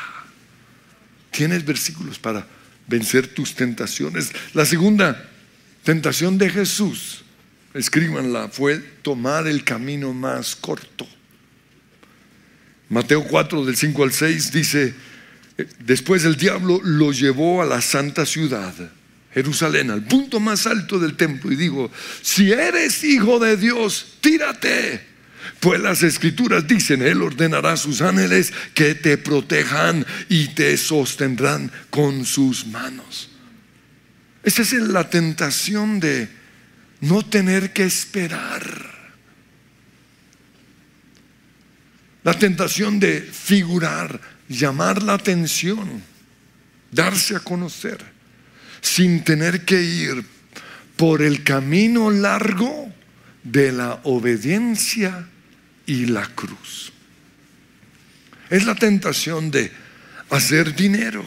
Tienes 1.31 1.65
versículos 1.65 2.19
para 2.19 2.47
vencer 2.87 3.29
tus 3.29 3.55
tentaciones. 3.55 4.33
La 4.55 4.65
segunda 4.65 5.29
tentación 5.85 6.39
de 6.39 6.51
Jesús, 6.51 7.23
escríbanla, 7.75 8.49
fue 8.49 8.79
tomar 9.03 9.47
el 9.47 9.63
camino 9.65 10.13
más 10.13 10.57
corto. 10.57 11.07
Mateo 12.89 13.25
4 13.25 13.65
del 13.65 13.77
5 13.77 14.03
al 14.03 14.13
6 14.13 14.53
dice, 14.53 14.95
después 15.81 16.25
el 16.25 16.37
diablo 16.37 16.81
lo 16.83 17.13
llevó 17.13 17.63
a 17.63 17.67
la 17.67 17.81
santa 17.81 18.25
ciudad, 18.25 18.75
Jerusalén, 19.35 19.91
al 19.91 20.05
punto 20.05 20.41
más 20.41 20.67
alto 20.67 20.99
del 20.99 21.17
templo 21.17 21.53
y 21.53 21.57
dijo, 21.57 21.91
si 22.23 22.51
eres 22.51 23.05
hijo 23.05 23.39
de 23.39 23.57
Dios, 23.57 24.17
tírate. 24.21 25.07
Pues 25.61 25.81
las 25.81 26.03
escrituras 26.03 26.67
dicen, 26.67 27.03
Él 27.03 27.23
ordenará 27.23 27.73
a 27.73 27.77
sus 27.77 28.01
ángeles 28.01 28.53
que 28.75 28.95
te 28.95 29.19
protejan 29.19 30.07
y 30.29 30.49
te 30.49 30.77
sostendrán 30.77 31.71
con 31.91 32.25
sus 32.25 32.67
manos. 32.67 33.31
Esa 34.43 34.63
es 34.63 34.73
la 34.73 35.11
tentación 35.11 36.01
de 36.01 36.29
no 37.01 37.25
tener 37.25 37.73
que 37.73 37.85
esperar. 37.85 38.98
La 42.25 42.39
tentación 42.39 42.99
de 42.99 43.21
figurar, 43.21 44.21
llamar 44.49 45.03
la 45.03 45.15
atención, 45.15 46.03
darse 46.91 47.37
a 47.37 47.41
conocer, 47.41 47.99
sin 48.81 49.25
tener 49.25 49.65
que 49.65 49.83
ir 49.83 50.25
por 50.97 51.23
el 51.23 51.45
camino 51.45 52.11
largo 52.11 52.93
de 53.43 53.73
la 53.73 54.01
obediencia 54.05 55.29
y 55.87 56.07
la 56.07 56.27
cruz. 56.27 56.93
Es 58.51 58.65
la 58.65 58.75
tentación 58.75 59.51
de 59.51 59.71
hacer 60.31 60.75
dinero 60.75 61.25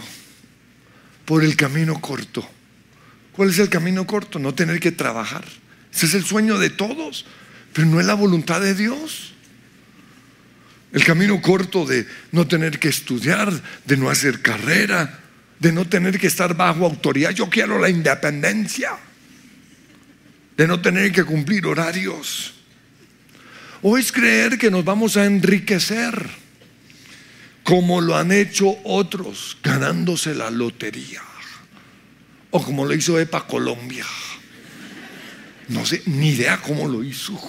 por 1.25 1.43
el 1.43 1.56
camino 1.56 2.01
corto. 2.01 2.47
¿Cuál 3.32 3.49
es 3.49 3.60
el 3.60 3.69
camino 3.69 4.06
corto? 4.06 4.39
No 4.39 4.54
tener 4.54 4.80
que 4.80 4.91
trabajar. 4.91 5.45
Ese 5.93 6.06
es 6.06 6.13
el 6.15 6.25
sueño 6.25 6.58
de 6.58 6.69
todos, 6.69 7.25
pero 7.73 7.88
no 7.88 7.99
es 7.99 8.06
la 8.06 8.13
voluntad 8.13 8.62
de 8.62 8.75
Dios. 8.75 9.34
El 10.93 11.06
camino 11.06 11.41
corto 11.41 11.86
de 11.86 12.06
no 12.32 12.47
tener 12.47 12.77
que 12.77 12.89
estudiar, 12.89 13.51
de 13.86 13.97
no 13.97 14.10
hacer 14.10 14.41
carrera, 14.41 15.19
de 15.60 15.71
no 15.71 15.88
tener 15.88 16.19
que 16.19 16.27
estar 16.27 16.56
bajo 16.56 16.86
autoridad. 16.86 17.32
Yo 17.32 17.49
quiero 17.49 17.80
la 17.80 17.89
independencia, 17.89 18.97
de 20.58 20.67
no 20.67 20.82
tener 20.82 21.12
que 21.13 21.23
cumplir 21.23 21.65
horarios. 21.65 22.56
O 23.82 23.97
es 23.97 24.12
creer 24.12 24.58
que 24.58 24.69
nos 24.69 24.84
vamos 24.84 25.15
a 25.15 25.25
enriquecer, 25.25 26.30
como 27.63 28.01
lo 28.01 28.17
han 28.17 28.34
hecho 28.34 28.75
otros, 28.84 29.58
ganándose 29.63 30.36
la 30.36 30.51
lotería. 30.51 31.21
O 32.49 32.62
como 32.62 32.86
lo 32.86 32.93
hizo 32.93 33.17
EPA 33.17 33.47
Colombia. 33.47 34.06
No 35.69 35.86
sé, 35.86 36.04
ni 36.06 36.32
idea 36.32 36.60
cómo 36.62 36.86
lo 36.86 37.01
hizo. 37.01 37.39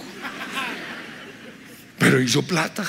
Pero 1.98 2.20
hizo 2.20 2.46
plata 2.46 2.86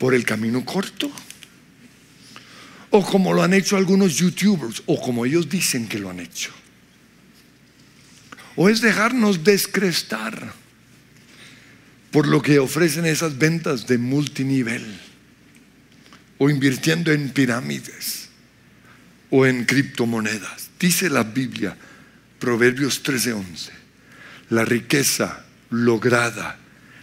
por 0.00 0.14
el 0.14 0.24
camino 0.24 0.64
corto. 0.64 1.12
O 2.88 3.04
como 3.04 3.34
lo 3.34 3.42
han 3.42 3.52
hecho 3.52 3.76
algunos 3.76 4.16
youtubers, 4.16 4.82
o 4.86 4.98
como 4.98 5.26
ellos 5.26 5.50
dicen 5.50 5.86
que 5.86 5.98
lo 5.98 6.08
han 6.08 6.20
hecho. 6.20 6.50
O 8.56 8.70
es 8.70 8.80
dejarnos 8.80 9.44
descrestar 9.44 10.54
por 12.10 12.26
lo 12.26 12.40
que 12.40 12.58
ofrecen 12.58 13.04
esas 13.04 13.36
ventas 13.36 13.86
de 13.86 13.98
multinivel. 13.98 14.82
O 16.38 16.48
invirtiendo 16.48 17.12
en 17.12 17.28
pirámides. 17.28 18.30
O 19.28 19.44
en 19.44 19.66
criptomonedas. 19.66 20.70
Dice 20.80 21.10
la 21.10 21.24
Biblia, 21.24 21.76
Proverbios 22.38 23.02
13:11, 23.02 23.70
la 24.48 24.64
riqueza 24.64 25.44
lograda 25.68 26.58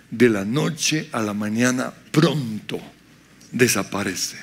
de 0.10 0.30
la 0.30 0.46
noche 0.46 1.10
a 1.12 1.22
la 1.22 1.34
mañana 1.34 1.94
pronto 2.12 2.80
desaparece. 3.52 4.38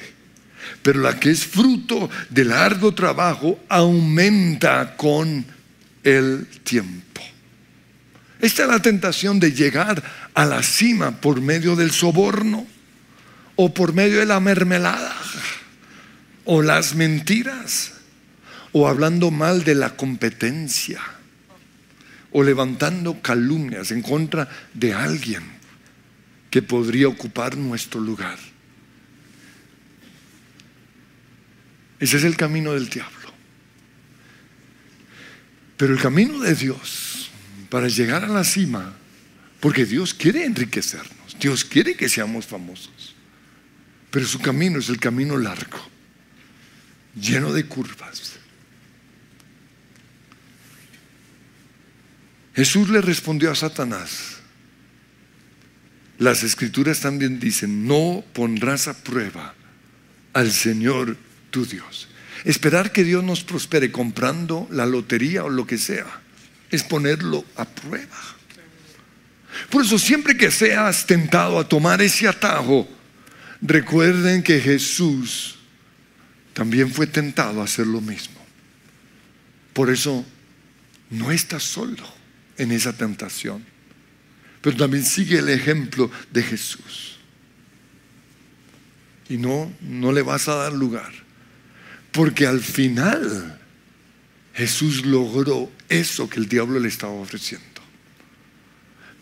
Pero 0.82 1.00
la 1.00 1.18
que 1.18 1.30
es 1.30 1.44
fruto 1.44 2.10
de 2.30 2.44
largo 2.44 2.92
trabajo 2.94 3.60
aumenta 3.68 4.96
con 4.96 5.44
el 6.02 6.46
tiempo. 6.64 7.20
Esta 8.40 8.62
es 8.64 8.68
la 8.68 8.82
tentación 8.82 9.40
de 9.40 9.52
llegar 9.52 10.02
a 10.34 10.44
la 10.44 10.62
cima 10.62 11.12
por 11.12 11.40
medio 11.40 11.76
del 11.76 11.92
soborno 11.92 12.66
o 13.56 13.72
por 13.72 13.94
medio 13.94 14.18
de 14.18 14.26
la 14.26 14.40
mermelada 14.40 15.14
o 16.44 16.60
las 16.60 16.94
mentiras 16.94 17.92
o 18.72 18.88
hablando 18.88 19.30
mal 19.30 19.64
de 19.64 19.74
la 19.74 19.96
competencia 19.96 21.00
o 22.32 22.42
levantando 22.42 23.22
calumnias 23.22 23.92
en 23.92 24.02
contra 24.02 24.48
de 24.74 24.92
alguien 24.92 25.53
que 26.54 26.62
podría 26.62 27.08
ocupar 27.08 27.56
nuestro 27.56 28.00
lugar. 28.00 28.38
Ese 31.98 32.16
es 32.18 32.22
el 32.22 32.36
camino 32.36 32.74
del 32.74 32.88
diablo. 32.88 33.32
Pero 35.76 35.94
el 35.94 36.00
camino 36.00 36.38
de 36.38 36.54
Dios 36.54 37.28
para 37.68 37.88
llegar 37.88 38.22
a 38.24 38.28
la 38.28 38.44
cima, 38.44 38.94
porque 39.58 39.84
Dios 39.84 40.14
quiere 40.14 40.44
enriquecernos, 40.44 41.36
Dios 41.40 41.64
quiere 41.64 41.96
que 41.96 42.08
seamos 42.08 42.46
famosos, 42.46 43.16
pero 44.12 44.24
su 44.24 44.38
camino 44.38 44.78
es 44.78 44.88
el 44.88 45.00
camino 45.00 45.36
largo, 45.36 45.80
lleno 47.20 47.52
de 47.52 47.66
curvas. 47.66 48.34
Jesús 52.54 52.90
le 52.90 53.00
respondió 53.00 53.50
a 53.50 53.56
Satanás, 53.56 54.33
las 56.24 56.42
escrituras 56.42 57.00
también 57.00 57.38
dicen, 57.38 57.86
no 57.86 58.24
pondrás 58.32 58.88
a 58.88 58.94
prueba 58.94 59.54
al 60.32 60.50
Señor 60.50 61.16
tu 61.50 61.66
Dios. 61.66 62.08
Esperar 62.44 62.92
que 62.92 63.04
Dios 63.04 63.22
nos 63.22 63.44
prospere 63.44 63.92
comprando 63.92 64.66
la 64.70 64.86
lotería 64.86 65.44
o 65.44 65.50
lo 65.50 65.66
que 65.66 65.78
sea, 65.78 66.06
es 66.70 66.82
ponerlo 66.82 67.44
a 67.56 67.66
prueba. 67.66 68.18
Por 69.70 69.84
eso 69.84 69.98
siempre 69.98 70.36
que 70.36 70.50
seas 70.50 71.06
tentado 71.06 71.58
a 71.58 71.68
tomar 71.68 72.00
ese 72.00 72.26
atajo, 72.26 72.88
recuerden 73.60 74.42
que 74.42 74.60
Jesús 74.60 75.58
también 76.54 76.90
fue 76.90 77.06
tentado 77.06 77.60
a 77.60 77.64
hacer 77.64 77.86
lo 77.86 78.00
mismo. 78.00 78.40
Por 79.74 79.90
eso 79.90 80.24
no 81.10 81.30
estás 81.30 81.62
solo 81.62 82.02
en 82.56 82.72
esa 82.72 82.94
tentación 82.94 83.73
pero 84.64 84.78
también 84.78 85.04
sigue 85.04 85.40
el 85.40 85.50
ejemplo 85.50 86.10
de 86.32 86.42
Jesús. 86.42 87.18
Y 89.28 89.36
no, 89.36 89.70
no 89.82 90.10
le 90.10 90.22
vas 90.22 90.48
a 90.48 90.54
dar 90.54 90.72
lugar. 90.72 91.12
Porque 92.12 92.46
al 92.46 92.60
final 92.60 93.60
Jesús 94.54 95.04
logró 95.04 95.70
eso 95.90 96.30
que 96.30 96.40
el 96.40 96.48
diablo 96.48 96.80
le 96.80 96.88
estaba 96.88 97.12
ofreciendo. 97.12 97.82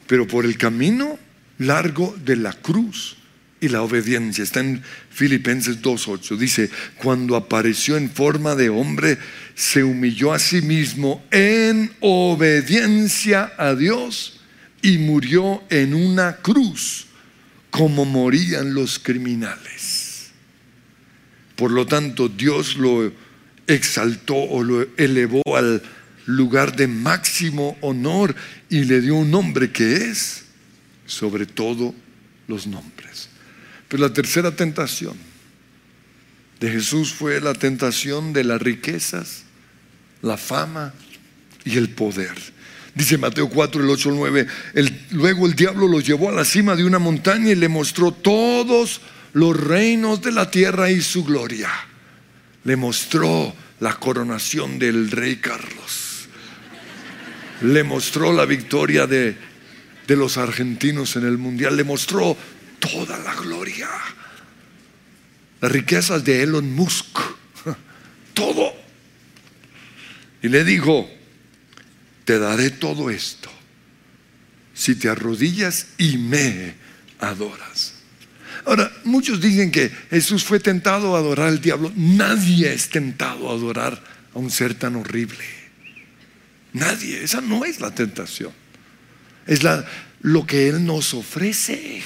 Pero 0.06 0.28
por 0.28 0.44
el 0.44 0.56
camino 0.56 1.18
largo 1.58 2.16
de 2.24 2.36
la 2.36 2.52
cruz 2.52 3.16
y 3.60 3.68
la 3.68 3.82
obediencia. 3.82 4.44
Está 4.44 4.60
en 4.60 4.80
Filipenses 5.10 5.82
2.8. 5.82 6.36
Dice, 6.36 6.70
cuando 6.98 7.34
apareció 7.34 7.96
en 7.96 8.08
forma 8.08 8.54
de 8.54 8.68
hombre, 8.68 9.18
se 9.56 9.82
humilló 9.82 10.32
a 10.32 10.38
sí 10.38 10.62
mismo 10.62 11.24
en 11.32 11.92
obediencia 11.98 13.52
a 13.58 13.74
Dios 13.74 14.38
y 14.82 14.98
murió 14.98 15.62
en 15.70 15.94
una 15.94 16.36
cruz 16.36 17.06
como 17.70 18.04
morían 18.04 18.74
los 18.74 18.98
criminales. 18.98 20.30
Por 21.56 21.70
lo 21.70 21.86
tanto, 21.86 22.28
Dios 22.28 22.76
lo 22.76 23.12
exaltó 23.66 24.34
o 24.34 24.62
lo 24.62 24.86
elevó 24.96 25.42
al 25.56 25.82
lugar 26.26 26.76
de 26.76 26.86
máximo 26.86 27.78
honor 27.80 28.34
y 28.68 28.84
le 28.84 29.00
dio 29.00 29.14
un 29.14 29.30
nombre 29.30 29.70
que 29.70 30.10
es 30.10 30.44
sobre 31.06 31.46
todo 31.46 31.94
los 32.48 32.66
nombres. 32.66 33.28
Pero 33.88 34.02
la 34.02 34.12
tercera 34.12 34.54
tentación 34.54 35.16
de 36.60 36.70
Jesús 36.70 37.12
fue 37.12 37.40
la 37.40 37.54
tentación 37.54 38.32
de 38.32 38.44
las 38.44 38.60
riquezas, 38.62 39.44
la 40.22 40.36
fama 40.36 40.94
y 41.64 41.76
el 41.76 41.90
poder. 41.90 42.34
Dice 42.94 43.16
Mateo 43.16 43.48
4, 43.48 43.82
el 43.82 43.88
8, 43.88 44.08
el 44.10 44.16
9. 44.16 44.46
luego 45.12 45.46
el 45.46 45.54
diablo 45.54 45.88
lo 45.88 46.00
llevó 46.00 46.28
a 46.28 46.32
la 46.32 46.44
cima 46.44 46.76
de 46.76 46.84
una 46.84 46.98
montaña 46.98 47.50
y 47.50 47.54
le 47.54 47.68
mostró 47.68 48.12
todos 48.12 49.00
los 49.32 49.58
reinos 49.58 50.20
de 50.20 50.32
la 50.32 50.50
tierra 50.50 50.90
y 50.90 51.00
su 51.00 51.24
gloria. 51.24 51.70
Le 52.64 52.76
mostró 52.76 53.54
la 53.80 53.94
coronación 53.94 54.78
del 54.78 55.10
rey 55.10 55.36
Carlos. 55.36 56.28
Le 57.62 57.82
mostró 57.82 58.32
la 58.32 58.44
victoria 58.44 59.06
de, 59.06 59.36
de 60.06 60.16
los 60.16 60.36
argentinos 60.36 61.16
en 61.16 61.24
el 61.24 61.38
mundial. 61.38 61.76
Le 61.76 61.84
mostró 61.84 62.36
toda 62.78 63.18
la 63.18 63.34
gloria. 63.34 63.88
Las 65.62 65.72
riquezas 65.72 66.24
de 66.24 66.42
Elon 66.42 66.72
Musk. 66.72 67.18
Todo. 68.34 68.74
Y 70.42 70.48
le 70.48 70.64
dijo, 70.64 71.08
te 72.24 72.38
daré 72.38 72.70
todo 72.70 73.10
esto 73.10 73.50
si 74.74 74.94
te 74.94 75.08
arrodillas 75.08 75.88
y 75.98 76.18
me 76.18 76.74
adoras. 77.18 77.94
Ahora, 78.64 78.92
muchos 79.04 79.40
dicen 79.40 79.70
que 79.70 79.90
Jesús 80.10 80.44
fue 80.44 80.60
tentado 80.60 81.16
a 81.16 81.18
adorar 81.18 81.48
al 81.48 81.60
diablo. 81.60 81.92
Nadie 81.96 82.72
es 82.72 82.88
tentado 82.88 83.50
a 83.50 83.54
adorar 83.54 84.02
a 84.34 84.38
un 84.38 84.50
ser 84.50 84.74
tan 84.74 84.96
horrible. 84.96 85.44
Nadie. 86.72 87.22
Esa 87.22 87.40
no 87.40 87.64
es 87.64 87.80
la 87.80 87.94
tentación. 87.94 88.52
Es 89.46 89.62
la, 89.62 89.84
lo 90.20 90.46
que 90.46 90.68
Él 90.68 90.84
nos 90.84 91.12
ofrece. 91.12 92.02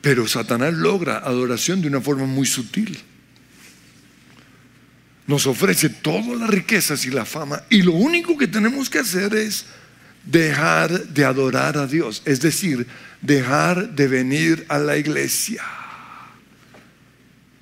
Pero 0.00 0.26
Satanás 0.28 0.74
logra 0.74 1.18
adoración 1.18 1.80
de 1.80 1.88
una 1.88 2.00
forma 2.00 2.26
muy 2.26 2.46
sutil. 2.46 2.98
Nos 5.30 5.46
ofrece 5.46 5.88
todas 5.88 6.36
las 6.40 6.50
riquezas 6.50 7.06
y 7.06 7.10
la 7.10 7.24
fama 7.24 7.62
y 7.70 7.82
lo 7.82 7.92
único 7.92 8.36
que 8.36 8.48
tenemos 8.48 8.90
que 8.90 8.98
hacer 8.98 9.32
es 9.32 9.64
dejar 10.24 10.90
de 10.90 11.24
adorar 11.24 11.78
a 11.78 11.86
Dios, 11.86 12.20
es 12.24 12.40
decir, 12.40 12.88
dejar 13.22 13.90
de 13.90 14.08
venir 14.08 14.66
a 14.68 14.78
la 14.78 14.96
iglesia. 14.96 15.62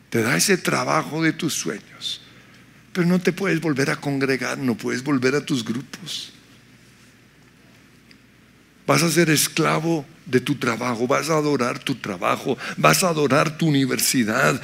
Te 0.09 0.23
da 0.23 0.35
ese 0.35 0.57
trabajo 0.57 1.23
de 1.23 1.35
tus 1.35 1.53
sueños, 1.53 2.23
pero 2.95 3.07
no 3.07 3.21
te 3.21 3.35
puedes 3.35 3.61
volver 3.61 3.91
a 3.91 3.97
congregar, 3.97 4.57
no 4.57 4.75
puedes 4.75 5.05
volver 5.05 5.35
a 5.35 5.45
tus 5.45 5.63
grupos. 5.63 6.33
Vas 8.87 9.03
a 9.03 9.11
ser 9.11 9.29
esclavo 9.29 10.07
de 10.25 10.41
tu 10.41 10.55
trabajo, 10.55 11.07
vas 11.07 11.29
a 11.29 11.35
adorar 11.35 11.79
tu 11.79 11.97
trabajo, 11.97 12.57
vas 12.79 13.05
a 13.05 13.11
adorar 13.11 13.59
tu 13.59 13.67
universidad, 13.67 14.59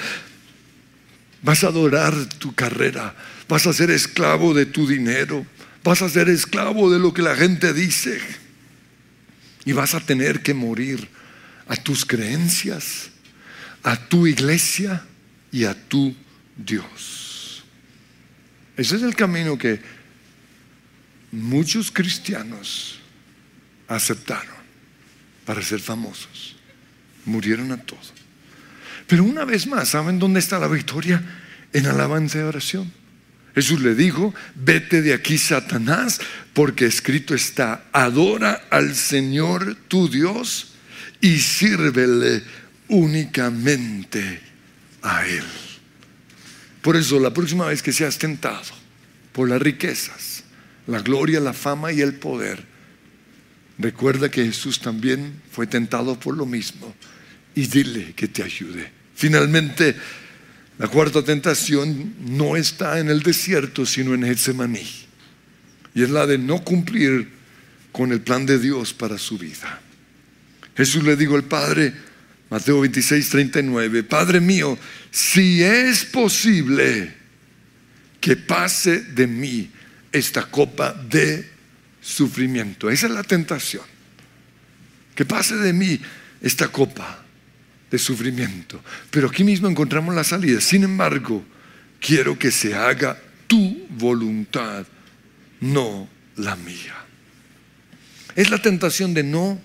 vas 1.45 1.63
a 1.63 1.69
adorar 1.69 2.15
tu 2.39 2.55
carrera, 2.55 3.15
vas 3.49 3.67
a 3.67 3.73
ser 3.75 3.91
esclavo 3.91 4.55
de 4.55 4.65
tu 4.65 4.87
dinero, 4.87 5.47
vas 5.85 6.01
a 6.01 6.09
ser 6.09 6.31
esclavo 6.31 6.91
de 6.91 6.99
lo 6.99 7.13
que 7.13 7.21
la 7.21 7.37
gente 7.37 7.75
dice 7.75 8.19
y 9.67 9.73
vas 9.73 9.95
a 9.95 10.01
tener 10.01 10.43
que 10.43 10.55
morir 10.55 11.07
a 11.69 11.77
tus 11.77 12.07
creencias, 12.07 13.11
a 13.83 13.97
tu 13.97 14.27
iglesia 14.27 15.05
y 15.53 15.65
a 15.65 15.75
tu 15.75 16.17
Dios. 16.57 17.63
Ese 18.79 18.97
es 18.97 19.03
el 19.03 19.15
camino 19.15 19.59
que 19.59 19.81
muchos 21.31 21.91
cristianos 21.91 23.01
aceptaron 23.87 24.57
para 25.45 25.61
ser 25.61 25.81
famosos. 25.81 26.57
Murieron 27.27 27.71
a 27.71 27.77
todos. 27.77 28.24
Pero 29.07 29.25
una 29.25 29.45
vez 29.45 29.67
más, 29.67 29.91
¿saben 29.91 30.19
dónde 30.19 30.41
está 30.41 30.59
la 30.59 30.69
victoria? 30.69 31.23
En 31.73 31.87
alabanza 31.87 32.39
y 32.39 32.43
oración. 32.43 32.93
Jesús 33.55 33.81
le 33.81 33.95
dijo, 33.95 34.35
vete 34.55 35.03
de 35.03 35.13
aquí, 35.13 35.39
Satanás, 35.39 36.21
porque 36.53 36.87
escrito 36.87 37.35
está, 37.35 37.85
adora 37.93 38.65
al 38.71 38.95
Señor 38.95 39.77
tu 39.89 40.09
Dios 40.09 40.75
y 41.21 41.39
sírvele 41.39 42.43
únicamente 42.89 44.41
a 45.03 45.27
Él. 45.27 45.45
Por 46.83 46.97
eso, 46.97 47.21
la 47.21 47.33
próxima 47.33 47.67
vez 47.67 47.83
que 47.83 47.93
seas 47.93 48.19
tentado 48.19 48.63
por 49.33 49.49
las 49.49 49.63
riquezas, 49.63 50.45
la 50.87 51.01
gloria, 51.01 51.41
la 51.41 51.53
fama 51.53 51.93
y 51.93 52.01
el 52.01 52.15
poder, 52.15 52.75
Recuerda 53.79 54.31
que 54.31 54.45
Jesús 54.45 54.81
también 54.81 55.41
fue 55.51 55.67
tentado 55.67 56.19
por 56.19 56.37
lo 56.37 56.47
mismo 56.47 56.95
y 57.55 57.67
dile 57.67 58.13
que 58.15 58.29
te 58.29 58.43
ayude. 58.43 58.93
Finalmente, 59.15 59.97
la 60.79 60.89
cuarta 60.89 61.23
tentación 61.23 62.15
no 62.21 62.57
está 62.57 62.99
en 62.99 63.09
el 63.09 63.23
desierto, 63.23 63.87
sino 63.87 64.15
en 64.15 64.25
Getsemaní. 64.25 64.87
Y 65.95 66.03
es 66.03 66.11
la 66.11 66.27
de 66.27 66.39
no 66.39 66.65
cumplir 66.65 67.29
con 67.93 68.11
el 68.11 68.21
plan 68.21 68.45
de 68.45 68.59
Dios 68.59 68.93
para 68.93 69.19
su 69.19 69.39
vida. 69.39 69.81
Jesús 70.77 71.05
le 71.05 71.15
dijo 71.15 71.37
al 71.37 71.45
Padre, 71.45 71.95
Mateo 72.51 72.81
26, 72.81 73.29
39, 73.29 74.03
Padre 74.03 74.41
mío, 74.41 74.77
si 75.11 75.63
es 75.63 76.05
posible 76.05 77.15
que 78.21 78.37
pase 78.37 79.01
de 79.01 79.27
mí 79.27 79.71
esta 80.11 80.45
copa 80.47 80.93
de 80.93 81.49
sufrimiento. 82.01 82.91
Esa 82.91 83.07
es 83.07 83.13
la 83.13 83.23
tentación. 83.23 83.83
Que 85.15 85.25
pase 85.25 85.57
de 85.57 85.73
mí 85.73 86.01
esta 86.41 86.69
copa 86.69 87.24
de 87.91 87.99
sufrimiento. 87.99 88.83
Pero 89.11 89.29
aquí 89.29 89.45
mismo 89.45 89.69
encontramos 89.69 90.15
la 90.15 90.25
salida. 90.25 90.61
Sin 90.61 90.85
embargo, 90.85 91.45
quiero 92.01 92.39
que 92.39 92.51
se 92.51 92.75
haga 92.75 93.21
tu 93.47 93.87
voluntad, 93.91 94.87
no 95.61 96.09
la 96.37 96.57
mía. 96.57 96.95
Es 98.35 98.51
la 98.51 98.61
tentación 98.61 99.15
de 99.15 99.23
no 99.23 99.61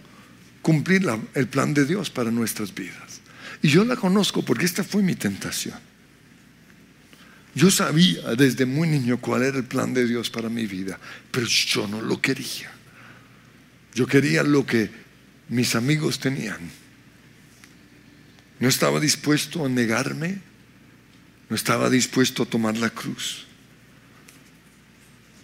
cumplir 0.61 1.07
el 1.33 1.47
plan 1.47 1.73
de 1.73 1.85
Dios 1.85 2.09
para 2.09 2.31
nuestras 2.31 2.73
vidas. 2.73 3.21
Y 3.61 3.69
yo 3.69 3.83
la 3.83 3.95
conozco 3.95 4.43
porque 4.43 4.65
esta 4.65 4.83
fue 4.83 5.01
mi 5.01 5.15
tentación. 5.15 5.77
Yo 7.55 7.71
sabía 7.71 8.35
desde 8.35 8.65
muy 8.65 8.87
niño 8.87 9.19
cuál 9.19 9.43
era 9.43 9.57
el 9.57 9.63
plan 9.63 9.93
de 9.93 10.07
Dios 10.07 10.29
para 10.29 10.49
mi 10.49 10.65
vida, 10.67 10.99
pero 11.31 11.47
yo 11.47 11.87
no 11.87 12.01
lo 12.01 12.21
quería. 12.21 12.71
Yo 13.95 14.05
quería 14.05 14.43
lo 14.43 14.65
que 14.65 14.89
mis 15.49 15.75
amigos 15.75 16.19
tenían. 16.19 16.59
No 18.59 18.67
estaba 18.67 18.99
dispuesto 18.99 19.65
a 19.65 19.69
negarme, 19.69 20.39
no 21.49 21.55
estaba 21.55 21.89
dispuesto 21.89 22.43
a 22.43 22.45
tomar 22.45 22.77
la 22.77 22.89
cruz. 22.89 23.45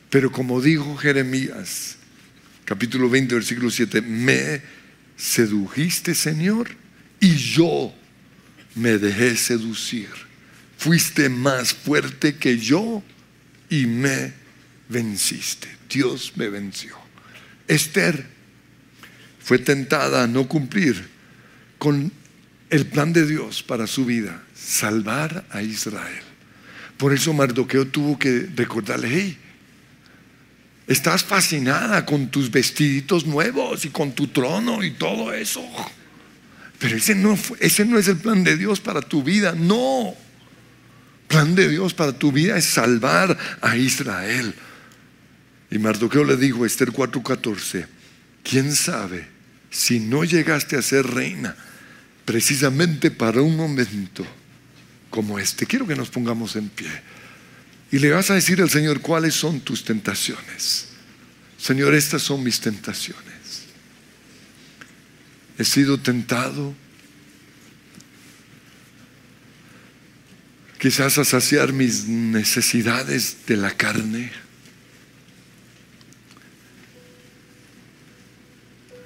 Pero 0.10 0.32
como 0.32 0.62
dijo 0.62 0.96
Jeremías, 0.98 1.98
capítulo 2.66 3.10
20, 3.10 3.36
versículo 3.36 3.72
7, 3.72 4.02
me 4.02 4.62
sedujiste, 5.18 6.14
Señor, 6.14 6.70
y 7.20 7.36
yo 7.36 7.94
me 8.76 8.98
dejé 8.98 9.36
seducir 9.36 10.10
fuiste 10.86 11.30
más 11.30 11.74
fuerte 11.74 12.36
que 12.36 12.60
yo 12.60 13.02
y 13.70 13.88
me 13.88 14.34
venciste. 14.88 15.68
Dios 15.90 16.34
me 16.36 16.50
venció. 16.50 16.96
Esther 17.68 18.28
fue 19.40 19.58
tentada 19.58 20.24
a 20.24 20.28
no 20.28 20.48
cumplir 20.48 21.08
con 21.80 22.12
el 22.76 22.86
plan 22.88 23.14
de 23.14 23.26
Dios 23.26 23.64
para 23.64 23.88
su 23.88 24.06
vida, 24.06 24.44
salvar 24.54 25.46
a 25.50 25.62
Israel. 25.62 26.24
Por 26.98 27.14
eso 27.14 27.34
Mardoqueo 27.34 27.88
tuvo 27.88 28.20
que 28.20 28.50
recordarle, 28.56 29.10
hey, 29.12 29.38
estás 30.88 31.24
fascinada 31.24 32.06
con 32.06 32.28
tus 32.28 32.52
vestiditos 32.52 33.26
nuevos 33.26 33.86
y 33.86 33.90
con 33.90 34.14
tu 34.14 34.28
trono 34.28 34.84
y 34.84 34.92
todo 34.92 35.34
eso. 35.34 35.64
Pero 36.80 36.98
ese 36.98 37.16
no, 37.16 37.38
ese 37.60 37.86
no 37.86 37.98
es 37.98 38.08
el 38.08 38.18
plan 38.18 38.44
de 38.44 38.58
Dios 38.58 38.80
para 38.80 39.02
tu 39.02 39.24
vida, 39.24 39.54
no 39.58 40.16
plan 41.28 41.56
de 41.56 41.70
Dios 41.70 41.94
para 41.94 42.14
tu 42.14 42.32
vida 42.32 42.58
es 42.58 42.66
salvar 42.66 43.38
a 43.62 43.76
Israel. 43.78 44.54
Y 45.72 45.80
Mardoqueo 45.80 46.24
le 46.24 46.38
dijo 46.38 46.64
a 46.64 46.68
Esther 46.68 46.92
4:14, 46.92 47.88
¿quién 48.44 48.74
sabe 48.76 49.28
si 49.70 50.00
no 50.00 50.24
llegaste 50.24 50.78
a 50.78 50.82
ser 50.82 51.08
reina 51.08 51.56
precisamente 52.26 53.12
para 53.12 53.42
un 53.42 53.56
momento 53.56 54.26
como 55.10 55.40
este? 55.40 55.66
Quiero 55.66 55.88
que 55.88 55.96
nos 55.96 56.10
pongamos 56.10 56.56
en 56.56 56.70
pie. 56.70 56.90
Y 57.92 58.00
le 58.00 58.12
vas 58.12 58.30
a 58.32 58.34
decir 58.34 58.62
al 58.62 58.70
Señor 58.70 59.00
cuáles 59.00 59.36
son 59.36 59.62
tus 59.62 59.86
tentaciones. 59.86 60.88
Señor, 61.58 61.94
estas 61.96 62.24
son 62.24 62.44
mis 62.44 62.60
tentaciones. 62.60 63.24
He 65.58 65.64
sido 65.64 65.98
tentado 65.98 66.76
quizás 70.80 71.18
a 71.18 71.26
saciar 71.26 71.74
mis 71.74 72.08
necesidades 72.08 73.38
de 73.48 73.58
la 73.58 73.72
carne. 73.72 74.32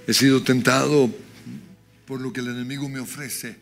He 0.08 0.14
sido 0.14 0.42
tentado 0.42 1.16
por 2.10 2.20
lo 2.22 2.34
que 2.34 2.40
el 2.40 2.48
enemigo 2.48 2.90
me 2.90 3.00
ofrece, 3.00 3.56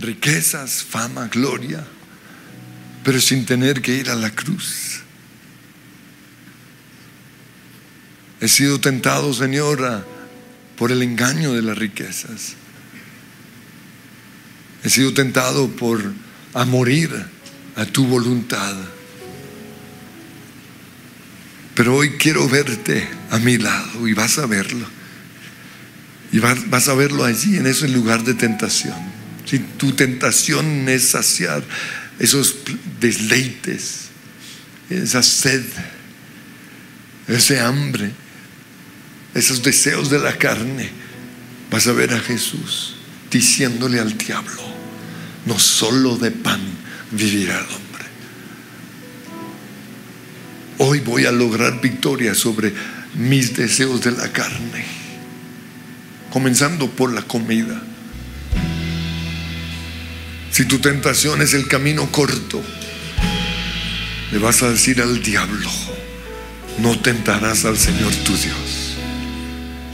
riquezas, 0.00 0.82
fama, 0.82 1.28
gloria, 1.28 1.86
pero 3.04 3.20
sin 3.20 3.46
tener 3.46 3.80
que 3.80 3.94
ir 3.94 4.10
a 4.10 4.16
la 4.16 4.34
cruz. 4.34 5.02
He 8.40 8.48
sido 8.48 8.80
tentado, 8.80 9.32
Señor, 9.32 10.04
por 10.76 10.90
el 10.90 11.04
engaño 11.04 11.52
de 11.52 11.62
las 11.62 11.78
riquezas. 11.78 12.54
He 14.82 14.90
sido 14.90 15.14
tentado 15.14 15.68
por 15.68 16.02
a 16.52 16.64
morir 16.64 17.12
a 17.76 17.86
tu 17.86 18.06
voluntad. 18.06 18.74
Pero 21.76 21.94
hoy 21.94 22.10
quiero 22.18 22.48
verte 22.48 23.08
a 23.30 23.38
mi 23.38 23.56
lado 23.56 24.08
y 24.08 24.14
vas 24.14 24.36
a 24.38 24.46
verlo. 24.46 24.95
Y 26.36 26.38
vas, 26.38 26.88
a 26.88 26.94
verlo 26.94 27.24
allí, 27.24 27.56
en 27.56 27.66
ese 27.66 27.88
lugar 27.88 28.22
de 28.22 28.34
tentación. 28.34 28.92
Si 29.46 29.58
tu 29.58 29.92
tentación 29.92 30.86
es 30.86 31.08
saciar 31.08 31.64
esos 32.18 32.56
deleites 33.00 34.08
esa 34.90 35.22
sed, 35.22 35.64
ese 37.26 37.58
hambre, 37.58 38.10
esos 39.32 39.62
deseos 39.62 40.10
de 40.10 40.18
la 40.18 40.36
carne, 40.36 40.90
vas 41.70 41.86
a 41.86 41.92
ver 41.92 42.12
a 42.12 42.20
Jesús 42.20 42.96
diciéndole 43.30 43.98
al 43.98 44.18
diablo, 44.18 44.62
no 45.46 45.58
solo 45.58 46.18
de 46.18 46.32
pan 46.32 46.60
vivirá 47.12 47.60
el 47.60 47.64
hombre. 47.64 48.04
Hoy 50.76 51.00
voy 51.00 51.24
a 51.24 51.32
lograr 51.32 51.80
victoria 51.80 52.34
sobre 52.34 52.74
mis 53.14 53.56
deseos 53.56 54.02
de 54.02 54.10
la 54.10 54.30
carne, 54.30 55.05
comenzando 56.36 56.90
por 56.90 57.14
la 57.14 57.22
comida. 57.22 57.80
Si 60.50 60.66
tu 60.66 60.80
tentación 60.80 61.40
es 61.40 61.54
el 61.54 61.66
camino 61.66 62.12
corto, 62.12 62.62
le 64.30 64.36
vas 64.36 64.62
a 64.62 64.68
decir 64.68 65.00
al 65.00 65.22
diablo, 65.22 65.70
no 66.76 66.98
tentarás 66.98 67.64
al 67.64 67.78
Señor 67.78 68.14
tu 68.16 68.36
Dios. 68.36 68.98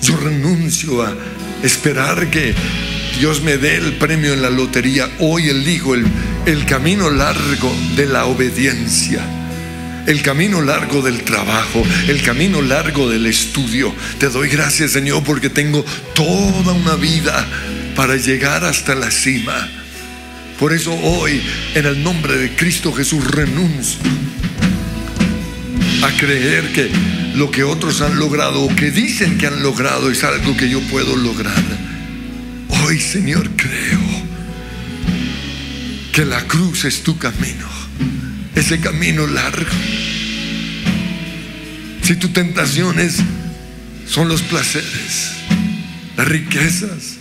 Yo 0.02 0.16
renuncio 0.16 1.02
a 1.02 1.14
esperar 1.62 2.28
que 2.28 2.56
Dios 3.20 3.40
me 3.42 3.56
dé 3.56 3.76
el 3.76 3.92
premio 3.98 4.32
en 4.32 4.42
la 4.42 4.50
lotería. 4.50 5.08
Hoy 5.20 5.48
elijo 5.48 5.94
el, 5.94 6.04
el 6.46 6.66
camino 6.66 7.08
largo 7.08 7.72
de 7.94 8.06
la 8.06 8.24
obediencia. 8.24 9.41
El 10.06 10.22
camino 10.22 10.60
largo 10.60 11.00
del 11.00 11.22
trabajo, 11.22 11.84
el 12.08 12.22
camino 12.22 12.60
largo 12.60 13.08
del 13.08 13.26
estudio. 13.26 13.94
Te 14.18 14.28
doy 14.28 14.48
gracias, 14.48 14.92
Señor, 14.92 15.22
porque 15.22 15.48
tengo 15.48 15.84
toda 16.14 16.72
una 16.72 16.96
vida 16.96 17.46
para 17.94 18.16
llegar 18.16 18.64
hasta 18.64 18.94
la 18.94 19.10
cima. 19.10 19.68
Por 20.58 20.72
eso 20.72 20.92
hoy, 20.94 21.42
en 21.74 21.86
el 21.86 22.02
nombre 22.02 22.36
de 22.36 22.54
Cristo 22.54 22.92
Jesús, 22.92 23.24
renuncio 23.24 24.00
a 26.02 26.10
creer 26.16 26.72
que 26.72 26.90
lo 27.34 27.50
que 27.50 27.62
otros 27.62 28.00
han 28.00 28.18
logrado 28.18 28.62
o 28.62 28.74
que 28.74 28.90
dicen 28.90 29.38
que 29.38 29.46
han 29.46 29.62
logrado 29.62 30.10
es 30.10 30.24
algo 30.24 30.56
que 30.56 30.68
yo 30.68 30.80
puedo 30.82 31.16
lograr. 31.16 31.62
Hoy, 32.84 33.00
Señor, 33.00 33.48
creo 33.56 34.00
que 36.12 36.24
la 36.24 36.42
cruz 36.46 36.84
es 36.84 37.02
tu 37.02 37.16
camino, 37.18 37.66
ese 38.54 38.80
camino 38.80 39.26
largo. 39.26 39.70
Si 42.02 42.16
tu 42.16 42.28
tentación 42.28 42.98
es, 42.98 43.16
son 44.06 44.28
los 44.28 44.42
placeres, 44.42 45.32
las 46.16 46.28
riquezas, 46.28 47.16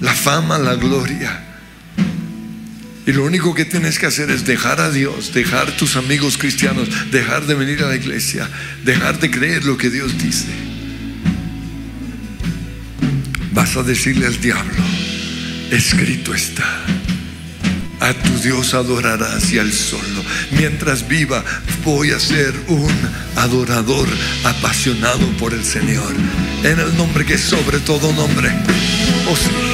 la 0.00 0.14
fama, 0.14 0.58
la 0.58 0.74
gloria, 0.74 1.44
y 3.06 3.12
lo 3.12 3.24
único 3.24 3.54
que 3.54 3.66
tienes 3.66 3.98
que 3.98 4.06
hacer 4.06 4.30
es 4.30 4.46
dejar 4.46 4.80
a 4.80 4.90
Dios, 4.90 5.34
dejar 5.34 5.70
tus 5.72 5.96
amigos 5.96 6.38
cristianos, 6.38 6.88
dejar 7.10 7.46
de 7.46 7.54
venir 7.54 7.82
a 7.82 7.88
la 7.88 7.96
iglesia, 7.96 8.48
dejar 8.82 9.20
de 9.20 9.30
creer 9.30 9.64
lo 9.64 9.76
que 9.76 9.90
Dios 9.90 10.16
dice. 10.16 10.46
Vas 13.52 13.76
a 13.76 13.82
decirle 13.82 14.26
al 14.26 14.40
diablo, 14.40 14.82
escrito 15.70 16.34
está, 16.34 16.82
a 18.00 18.12
tu 18.12 18.38
Dios 18.40 18.74
adorarás 18.74 19.52
y 19.52 19.58
al 19.58 19.72
solo. 19.72 20.22
Mientras 20.50 21.06
viva 21.06 21.44
voy 21.84 22.10
a 22.10 22.20
ser 22.20 22.54
un 22.68 22.92
adorador 23.36 24.08
apasionado 24.44 25.26
por 25.38 25.52
el 25.52 25.64
Señor. 25.64 26.12
En 26.62 26.78
el 26.78 26.96
nombre 26.96 27.24
que 27.24 27.38
sobre 27.38 27.78
todo 27.80 28.12
nombre. 28.12 28.50
Oh 29.28 29.36
sí. 29.36 29.73